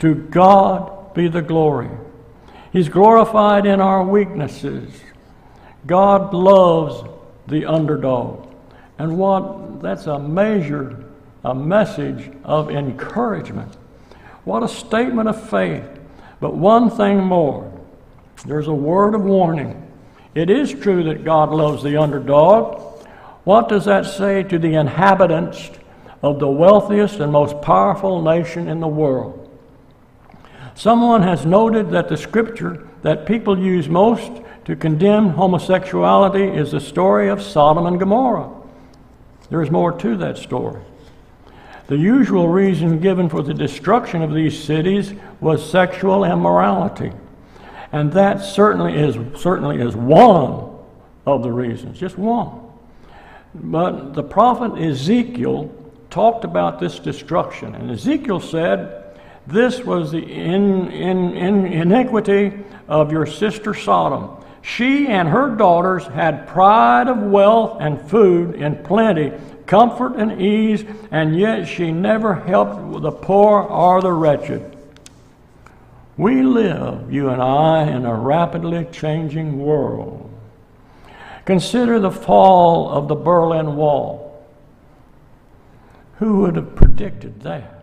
To 0.00 0.14
God 0.14 1.14
be 1.14 1.28
the 1.28 1.42
glory. 1.42 1.90
He's 2.72 2.88
glorified 2.88 3.66
in 3.66 3.80
our 3.80 4.04
weaknesses. 4.04 4.92
God 5.86 6.32
loves 6.32 7.02
the 7.46 7.66
underdog. 7.66 8.48
And 8.98 9.18
what 9.18 9.82
that's 9.82 10.06
a 10.06 10.18
measure, 10.18 11.04
a 11.44 11.54
message 11.54 12.30
of 12.44 12.70
encouragement. 12.70 13.74
What 14.44 14.62
a 14.62 14.68
statement 14.68 15.28
of 15.28 15.50
faith. 15.50 15.88
But 16.38 16.54
one 16.54 16.90
thing 16.90 17.22
more 17.22 17.72
there's 18.46 18.68
a 18.68 18.74
word 18.74 19.14
of 19.14 19.22
warning. 19.22 19.86
It 20.34 20.48
is 20.48 20.72
true 20.72 21.02
that 21.04 21.24
God 21.24 21.50
loves 21.50 21.82
the 21.82 21.96
underdog. 21.96 23.06
What 23.44 23.68
does 23.68 23.84
that 23.84 24.06
say 24.06 24.42
to 24.44 24.58
the 24.58 24.74
inhabitants 24.74 25.70
of 26.22 26.38
the 26.38 26.48
wealthiest 26.48 27.20
and 27.20 27.32
most 27.32 27.60
powerful 27.60 28.22
nation 28.22 28.68
in 28.68 28.80
the 28.80 28.88
world? 28.88 29.39
Someone 30.80 31.20
has 31.20 31.44
noted 31.44 31.90
that 31.90 32.08
the 32.08 32.16
scripture 32.16 32.88
that 33.02 33.26
people 33.26 33.58
use 33.58 33.86
most 33.86 34.32
to 34.64 34.74
condemn 34.74 35.28
homosexuality 35.28 36.44
is 36.44 36.70
the 36.70 36.80
story 36.80 37.28
of 37.28 37.42
Sodom 37.42 37.84
and 37.84 37.98
Gomorrah. 38.00 38.48
There 39.50 39.60
is 39.60 39.70
more 39.70 39.92
to 39.92 40.16
that 40.16 40.38
story. 40.38 40.80
The 41.88 41.98
usual 41.98 42.48
reason 42.48 42.98
given 42.98 43.28
for 43.28 43.42
the 43.42 43.52
destruction 43.52 44.22
of 44.22 44.32
these 44.32 44.58
cities 44.58 45.12
was 45.38 45.70
sexual 45.70 46.24
immorality. 46.24 47.12
And 47.92 48.10
that 48.14 48.42
certainly 48.42 48.94
is, 48.96 49.16
certainly 49.38 49.82
is 49.82 49.94
one 49.94 50.78
of 51.26 51.42
the 51.42 51.52
reasons, 51.52 51.98
just 51.98 52.16
one. 52.16 52.58
But 53.54 54.14
the 54.14 54.22
prophet 54.22 54.80
Ezekiel 54.80 55.70
talked 56.08 56.46
about 56.46 56.80
this 56.80 56.98
destruction. 56.98 57.74
And 57.74 57.90
Ezekiel 57.90 58.40
said, 58.40 58.99
This 59.46 59.80
was 59.84 60.12
the 60.12 60.18
in, 60.18 60.90
in, 60.90 61.36
in 61.36 61.66
iniquity 61.66 62.52
of 62.88 63.10
your 63.10 63.26
sister 63.26 63.74
Sodom. 63.74 64.36
She 64.62 65.08
and 65.08 65.28
her 65.28 65.54
daughters 65.56 66.06
had 66.06 66.46
pride 66.46 67.08
of 67.08 67.18
wealth 67.18 67.78
and 67.80 68.00
food 68.10 68.54
in 68.54 68.84
plenty, 68.84 69.32
comfort 69.66 70.16
and 70.16 70.40
ease, 70.40 70.84
and 71.10 71.38
yet 71.38 71.64
she 71.66 71.92
never 71.92 72.34
helped 72.34 73.02
the 73.02 73.12
poor 73.12 73.62
or 73.62 74.02
the 74.02 74.12
wretched. 74.12 74.76
We 76.16 76.42
live, 76.42 77.10
you 77.10 77.30
and 77.30 77.40
I, 77.40 77.84
in 77.84 78.04
a 78.04 78.14
rapidly 78.14 78.86
changing 78.92 79.58
world. 79.58 80.30
Consider 81.46 81.98
the 81.98 82.10
fall 82.10 82.90
of 82.90 83.08
the 83.08 83.14
Berlin 83.14 83.76
Wall. 83.76 84.46
Who 86.18 86.40
would 86.40 86.56
have 86.56 86.76
predicted 86.76 87.40
that? 87.40 87.79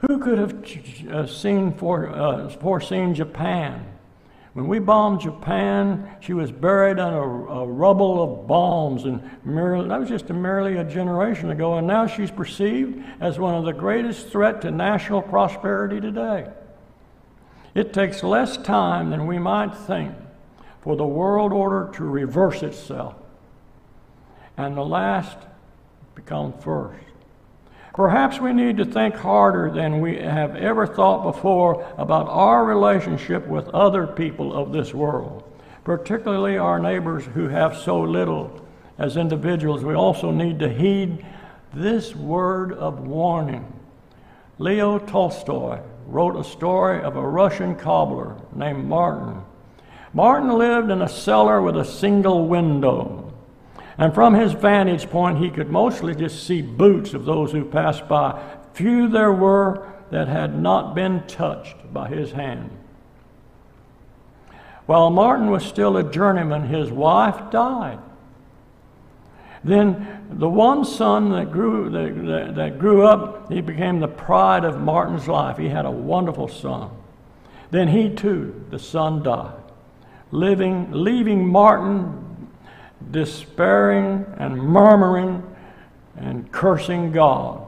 Who 0.00 0.18
could 0.18 0.38
have 0.38 1.08
uh, 1.10 1.26
seen 1.26 1.72
for, 1.74 2.08
uh, 2.08 2.48
foreseen 2.50 3.14
Japan? 3.14 3.86
When 4.52 4.68
we 4.68 4.78
bombed 4.78 5.20
Japan, 5.20 6.16
she 6.20 6.32
was 6.32 6.50
buried 6.50 6.92
in 6.92 7.00
a, 7.00 7.20
rubble 7.66 8.22
of 8.22 8.46
bombs, 8.46 9.04
and 9.04 9.22
merely, 9.44 9.86
that 9.88 10.00
was 10.00 10.08
just 10.08 10.30
merely 10.30 10.78
a 10.78 10.84
generation 10.84 11.50
ago, 11.50 11.74
and 11.74 11.86
now 11.86 12.06
she's 12.06 12.30
perceived 12.30 13.04
as 13.20 13.38
one 13.38 13.54
of 13.54 13.64
the 13.64 13.72
greatest 13.72 14.28
threat 14.28 14.62
to 14.62 14.70
national 14.70 15.20
prosperity 15.20 16.00
today. 16.00 16.48
It 17.74 17.92
takes 17.92 18.22
less 18.22 18.56
time 18.56 19.10
than 19.10 19.26
we 19.26 19.38
might 19.38 19.74
think 19.74 20.14
for 20.80 20.96
the 20.96 21.06
world 21.06 21.52
order 21.52 21.90
to 21.96 22.04
reverse 22.04 22.62
itself 22.62 23.16
and 24.56 24.76
the 24.76 24.84
last 24.84 25.36
become 26.14 26.54
first. 26.60 27.05
Perhaps 27.96 28.40
we 28.40 28.52
need 28.52 28.76
to 28.76 28.84
think 28.84 29.14
harder 29.14 29.70
than 29.70 30.02
we 30.02 30.16
have 30.16 30.54
ever 30.54 30.86
thought 30.86 31.22
before 31.22 31.82
about 31.96 32.28
our 32.28 32.62
relationship 32.62 33.46
with 33.46 33.66
other 33.68 34.06
people 34.06 34.52
of 34.52 34.70
this 34.70 34.92
world, 34.92 35.42
particularly 35.82 36.58
our 36.58 36.78
neighbors 36.78 37.24
who 37.24 37.48
have 37.48 37.74
so 37.74 37.98
little. 37.98 38.62
As 38.98 39.16
individuals, 39.16 39.82
we 39.82 39.94
also 39.94 40.30
need 40.30 40.58
to 40.58 40.68
heed 40.68 41.24
this 41.72 42.14
word 42.14 42.74
of 42.74 43.00
warning. 43.00 43.72
Leo 44.58 44.98
Tolstoy 44.98 45.80
wrote 46.06 46.36
a 46.36 46.44
story 46.44 47.02
of 47.02 47.16
a 47.16 47.26
Russian 47.26 47.76
cobbler 47.76 48.36
named 48.54 48.84
Martin. 48.84 49.40
Martin 50.12 50.50
lived 50.50 50.90
in 50.90 51.00
a 51.00 51.08
cellar 51.08 51.62
with 51.62 51.78
a 51.78 51.84
single 51.84 52.46
window. 52.46 53.25
And 53.98 54.14
from 54.14 54.34
his 54.34 54.52
vantage 54.52 55.08
point, 55.08 55.38
he 55.38 55.50
could 55.50 55.70
mostly 55.70 56.14
just 56.14 56.46
see 56.46 56.60
boots 56.60 57.14
of 57.14 57.24
those 57.24 57.52
who 57.52 57.64
passed 57.64 58.06
by. 58.08 58.42
Few 58.74 59.08
there 59.08 59.32
were 59.32 59.86
that 60.10 60.28
had 60.28 60.60
not 60.60 60.94
been 60.94 61.26
touched 61.26 61.92
by 61.92 62.08
his 62.08 62.32
hand. 62.32 62.70
While 64.84 65.10
Martin 65.10 65.50
was 65.50 65.64
still 65.64 65.96
a 65.96 66.04
journeyman, 66.04 66.68
his 66.68 66.90
wife 66.90 67.50
died. 67.50 67.98
Then 69.64 70.26
the 70.30 70.48
one 70.48 70.84
son 70.84 71.30
that 71.30 71.50
grew, 71.50 71.90
that, 71.90 72.54
that, 72.54 72.78
grew 72.78 73.04
up, 73.04 73.50
he 73.50 73.60
became 73.60 73.98
the 73.98 74.06
pride 74.06 74.64
of 74.64 74.80
Martin's 74.80 75.26
life. 75.26 75.56
He 75.56 75.68
had 75.68 75.86
a 75.86 75.90
wonderful 75.90 76.46
son. 76.46 76.90
Then 77.72 77.88
he 77.88 78.10
too, 78.10 78.64
the 78.70 78.78
son 78.78 79.24
died, 79.24 79.60
living, 80.30 80.92
leaving 80.92 81.48
Martin 81.48 82.25
despairing 83.10 84.26
and 84.38 84.56
murmuring 84.56 85.42
and 86.16 86.50
cursing 86.50 87.12
God. 87.12 87.66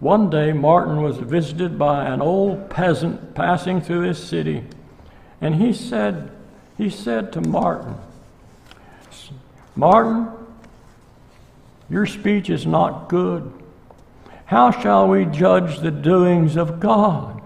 One 0.00 0.30
day, 0.30 0.52
Martin 0.52 1.02
was 1.02 1.18
visited 1.18 1.78
by 1.78 2.06
an 2.06 2.22
old 2.22 2.70
peasant 2.70 3.34
passing 3.34 3.80
through 3.80 4.02
his 4.02 4.22
city, 4.22 4.64
and 5.40 5.56
he 5.56 5.72
said, 5.72 6.30
he 6.78 6.88
said 6.88 7.32
to 7.34 7.40
Martin, 7.42 7.96
Martin, 9.76 10.28
your 11.90 12.06
speech 12.06 12.48
is 12.48 12.66
not 12.66 13.08
good. 13.08 13.52
How 14.46 14.70
shall 14.70 15.08
we 15.08 15.26
judge 15.26 15.80
the 15.80 15.90
doings 15.90 16.56
of 16.56 16.80
God? 16.80 17.42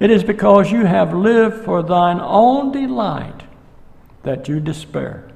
It 0.00 0.10
is 0.10 0.24
because 0.24 0.72
you 0.72 0.86
have 0.86 1.12
lived 1.12 1.64
for 1.64 1.82
thine 1.82 2.18
own 2.20 2.72
delight 2.72 3.42
that 4.22 4.48
you 4.48 4.60
despair. 4.60 5.28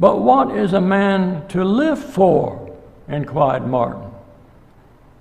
But 0.00 0.20
what 0.20 0.56
is 0.56 0.72
a 0.72 0.80
man 0.80 1.46
to 1.48 1.62
live 1.62 2.02
for? 2.02 2.76
inquired 3.06 3.66
Martin. 3.66 4.10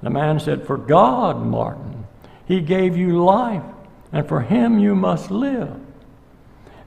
The 0.02 0.10
man 0.10 0.40
said, 0.40 0.66
For 0.66 0.78
God, 0.78 1.46
Martin. 1.46 2.08
He 2.48 2.62
gave 2.62 2.98
you 2.98 3.24
life, 3.24 3.64
and 4.12 4.28
for 4.28 4.42
him 4.42 4.80
you 4.80 4.96
must 4.96 5.30
live 5.30 5.80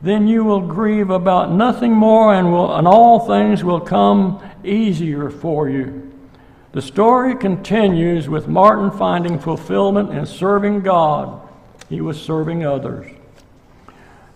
then 0.03 0.27
you 0.27 0.43
will 0.43 0.61
grieve 0.61 1.11
about 1.11 1.53
nothing 1.53 1.93
more 1.93 2.35
and, 2.35 2.51
will, 2.51 2.75
and 2.75 2.89
all 2.89 3.21
things 3.21 3.63
will 3.63 3.81
come 3.81 4.43
easier 4.65 5.31
for 5.31 5.69
you. 5.69 6.13
The 6.73 6.83
story 6.83 7.37
continues 7.37 8.29
with 8.29 8.49
Martin 8.49 8.91
finding 8.91 9.39
fulfillment 9.39 10.11
in 10.11 10.27
serving 10.27 10.81
God. 10.81 11.49
He 11.89 12.01
was 12.01 12.21
serving 12.21 12.67
others. 12.67 13.07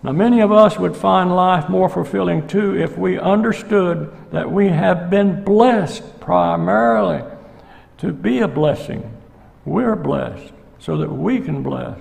Now, 0.06 0.12
many 0.12 0.40
of 0.40 0.52
us 0.52 0.78
would 0.78 0.96
find 0.96 1.34
life 1.34 1.68
more 1.68 1.88
fulfilling 1.88 2.46
too 2.46 2.78
if 2.80 2.96
we 2.96 3.18
understood 3.18 4.16
that 4.30 4.48
we 4.48 4.68
have 4.68 5.10
been 5.10 5.42
blessed 5.42 6.20
primarily 6.20 7.24
to 7.98 8.12
be 8.12 8.38
a 8.38 8.46
blessing. 8.46 9.12
We're 9.64 9.96
blessed 9.96 10.52
so 10.78 10.96
that 10.98 11.10
we 11.10 11.40
can 11.40 11.64
bless. 11.64 11.98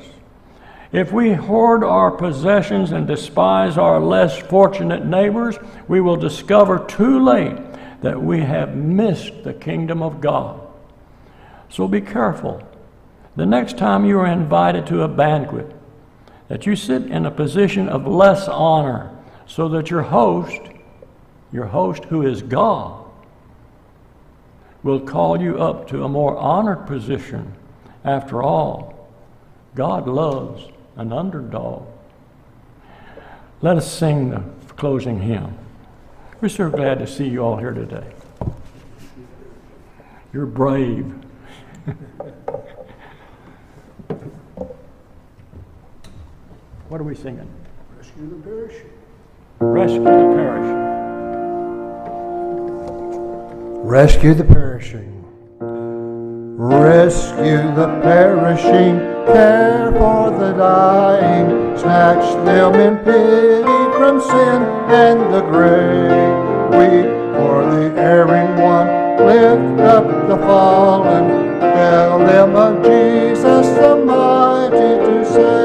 If 0.91 1.11
we 1.11 1.33
hoard 1.33 1.83
our 1.83 2.11
possessions 2.11 2.91
and 2.91 3.07
despise 3.07 3.75
our 3.75 3.99
less 3.99 4.37
fortunate 4.37 5.03
neighbors, 5.03 5.57
we 5.87 5.99
will 5.99 6.15
discover 6.15 6.85
too 6.85 7.25
late 7.25 7.57
that 8.03 8.21
we 8.21 8.41
have 8.41 8.75
missed 8.75 9.43
the 9.43 9.53
kingdom 9.55 10.03
of 10.03 10.21
God. 10.21 10.61
So 11.69 11.87
be 11.87 12.01
careful. 12.01 12.61
The 13.35 13.47
next 13.47 13.79
time 13.79 14.05
you 14.05 14.19
are 14.19 14.27
invited 14.27 14.85
to 14.87 15.01
a 15.01 15.07
banquet, 15.07 15.74
that 16.47 16.65
you 16.65 16.75
sit 16.75 17.03
in 17.03 17.25
a 17.25 17.31
position 17.31 17.89
of 17.89 18.05
less 18.05 18.47
honor 18.47 19.11
so 19.47 19.67
that 19.69 19.89
your 19.89 20.03
host, 20.03 20.61
your 21.51 21.65
host 21.65 22.05
who 22.05 22.25
is 22.25 22.41
God, 22.41 23.05
will 24.83 24.99
call 24.99 25.41
you 25.41 25.57
up 25.57 25.87
to 25.87 26.03
a 26.03 26.09
more 26.09 26.37
honored 26.37 26.85
position. 26.85 27.53
After 28.03 28.43
all, 28.43 29.09
God 29.73 30.07
loves 30.07 30.63
an 30.95 31.11
underdog. 31.11 31.87
Let 33.61 33.77
us 33.77 33.91
sing 33.91 34.29
the 34.29 34.43
closing 34.75 35.21
hymn. 35.21 35.57
We're 36.39 36.49
so 36.49 36.69
glad 36.69 36.99
to 36.99 37.07
see 37.07 37.27
you 37.27 37.43
all 37.43 37.57
here 37.57 37.71
today. 37.71 38.13
You're 40.31 40.45
brave. 40.45 41.15
what 46.89 47.01
are 47.01 47.03
we 47.03 47.15
singing? 47.15 47.49
Rescue 47.97 48.29
the 48.29 48.35
perishing. 48.35 48.89
Rescue 49.59 50.03
the 50.03 50.35
perishing. 50.35 50.85
Rescue 53.83 54.33
the 54.33 54.43
perishing. 54.43 55.11
Rescue 56.57 57.75
the 57.75 57.99
perishing, 58.01 58.97
care 59.27 59.91
for 59.91 60.31
the 60.31 60.53
dying, 60.53 61.77
snatch 61.77 62.45
them 62.45 62.75
in 62.75 62.97
pity 63.03 63.97
from 63.97 64.21
sin 64.21 64.61
and 64.89 65.33
the 65.33 65.41
grave. 65.41 66.69
Weep 66.71 67.11
for 67.35 67.65
the 67.65 67.93
erring 67.99 68.55
one, 68.61 68.87
lift 69.25 69.81
up 69.81 70.27
the 70.27 70.37
fallen, 70.45 71.59
tell 71.59 72.19
them 72.19 72.55
of 72.55 72.83
Jesus 72.83 73.67
the 73.77 73.97
mighty 73.97 75.05
to 75.05 75.25
save. 75.25 75.64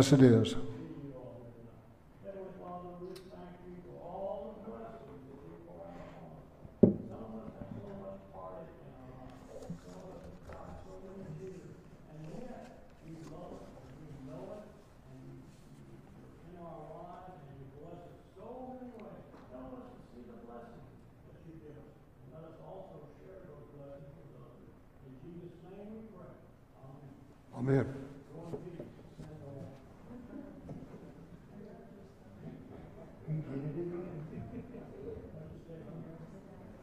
Yes, 0.00 0.12
it 0.12 0.22
is. 0.22 0.56
Amen. 27.54 27.99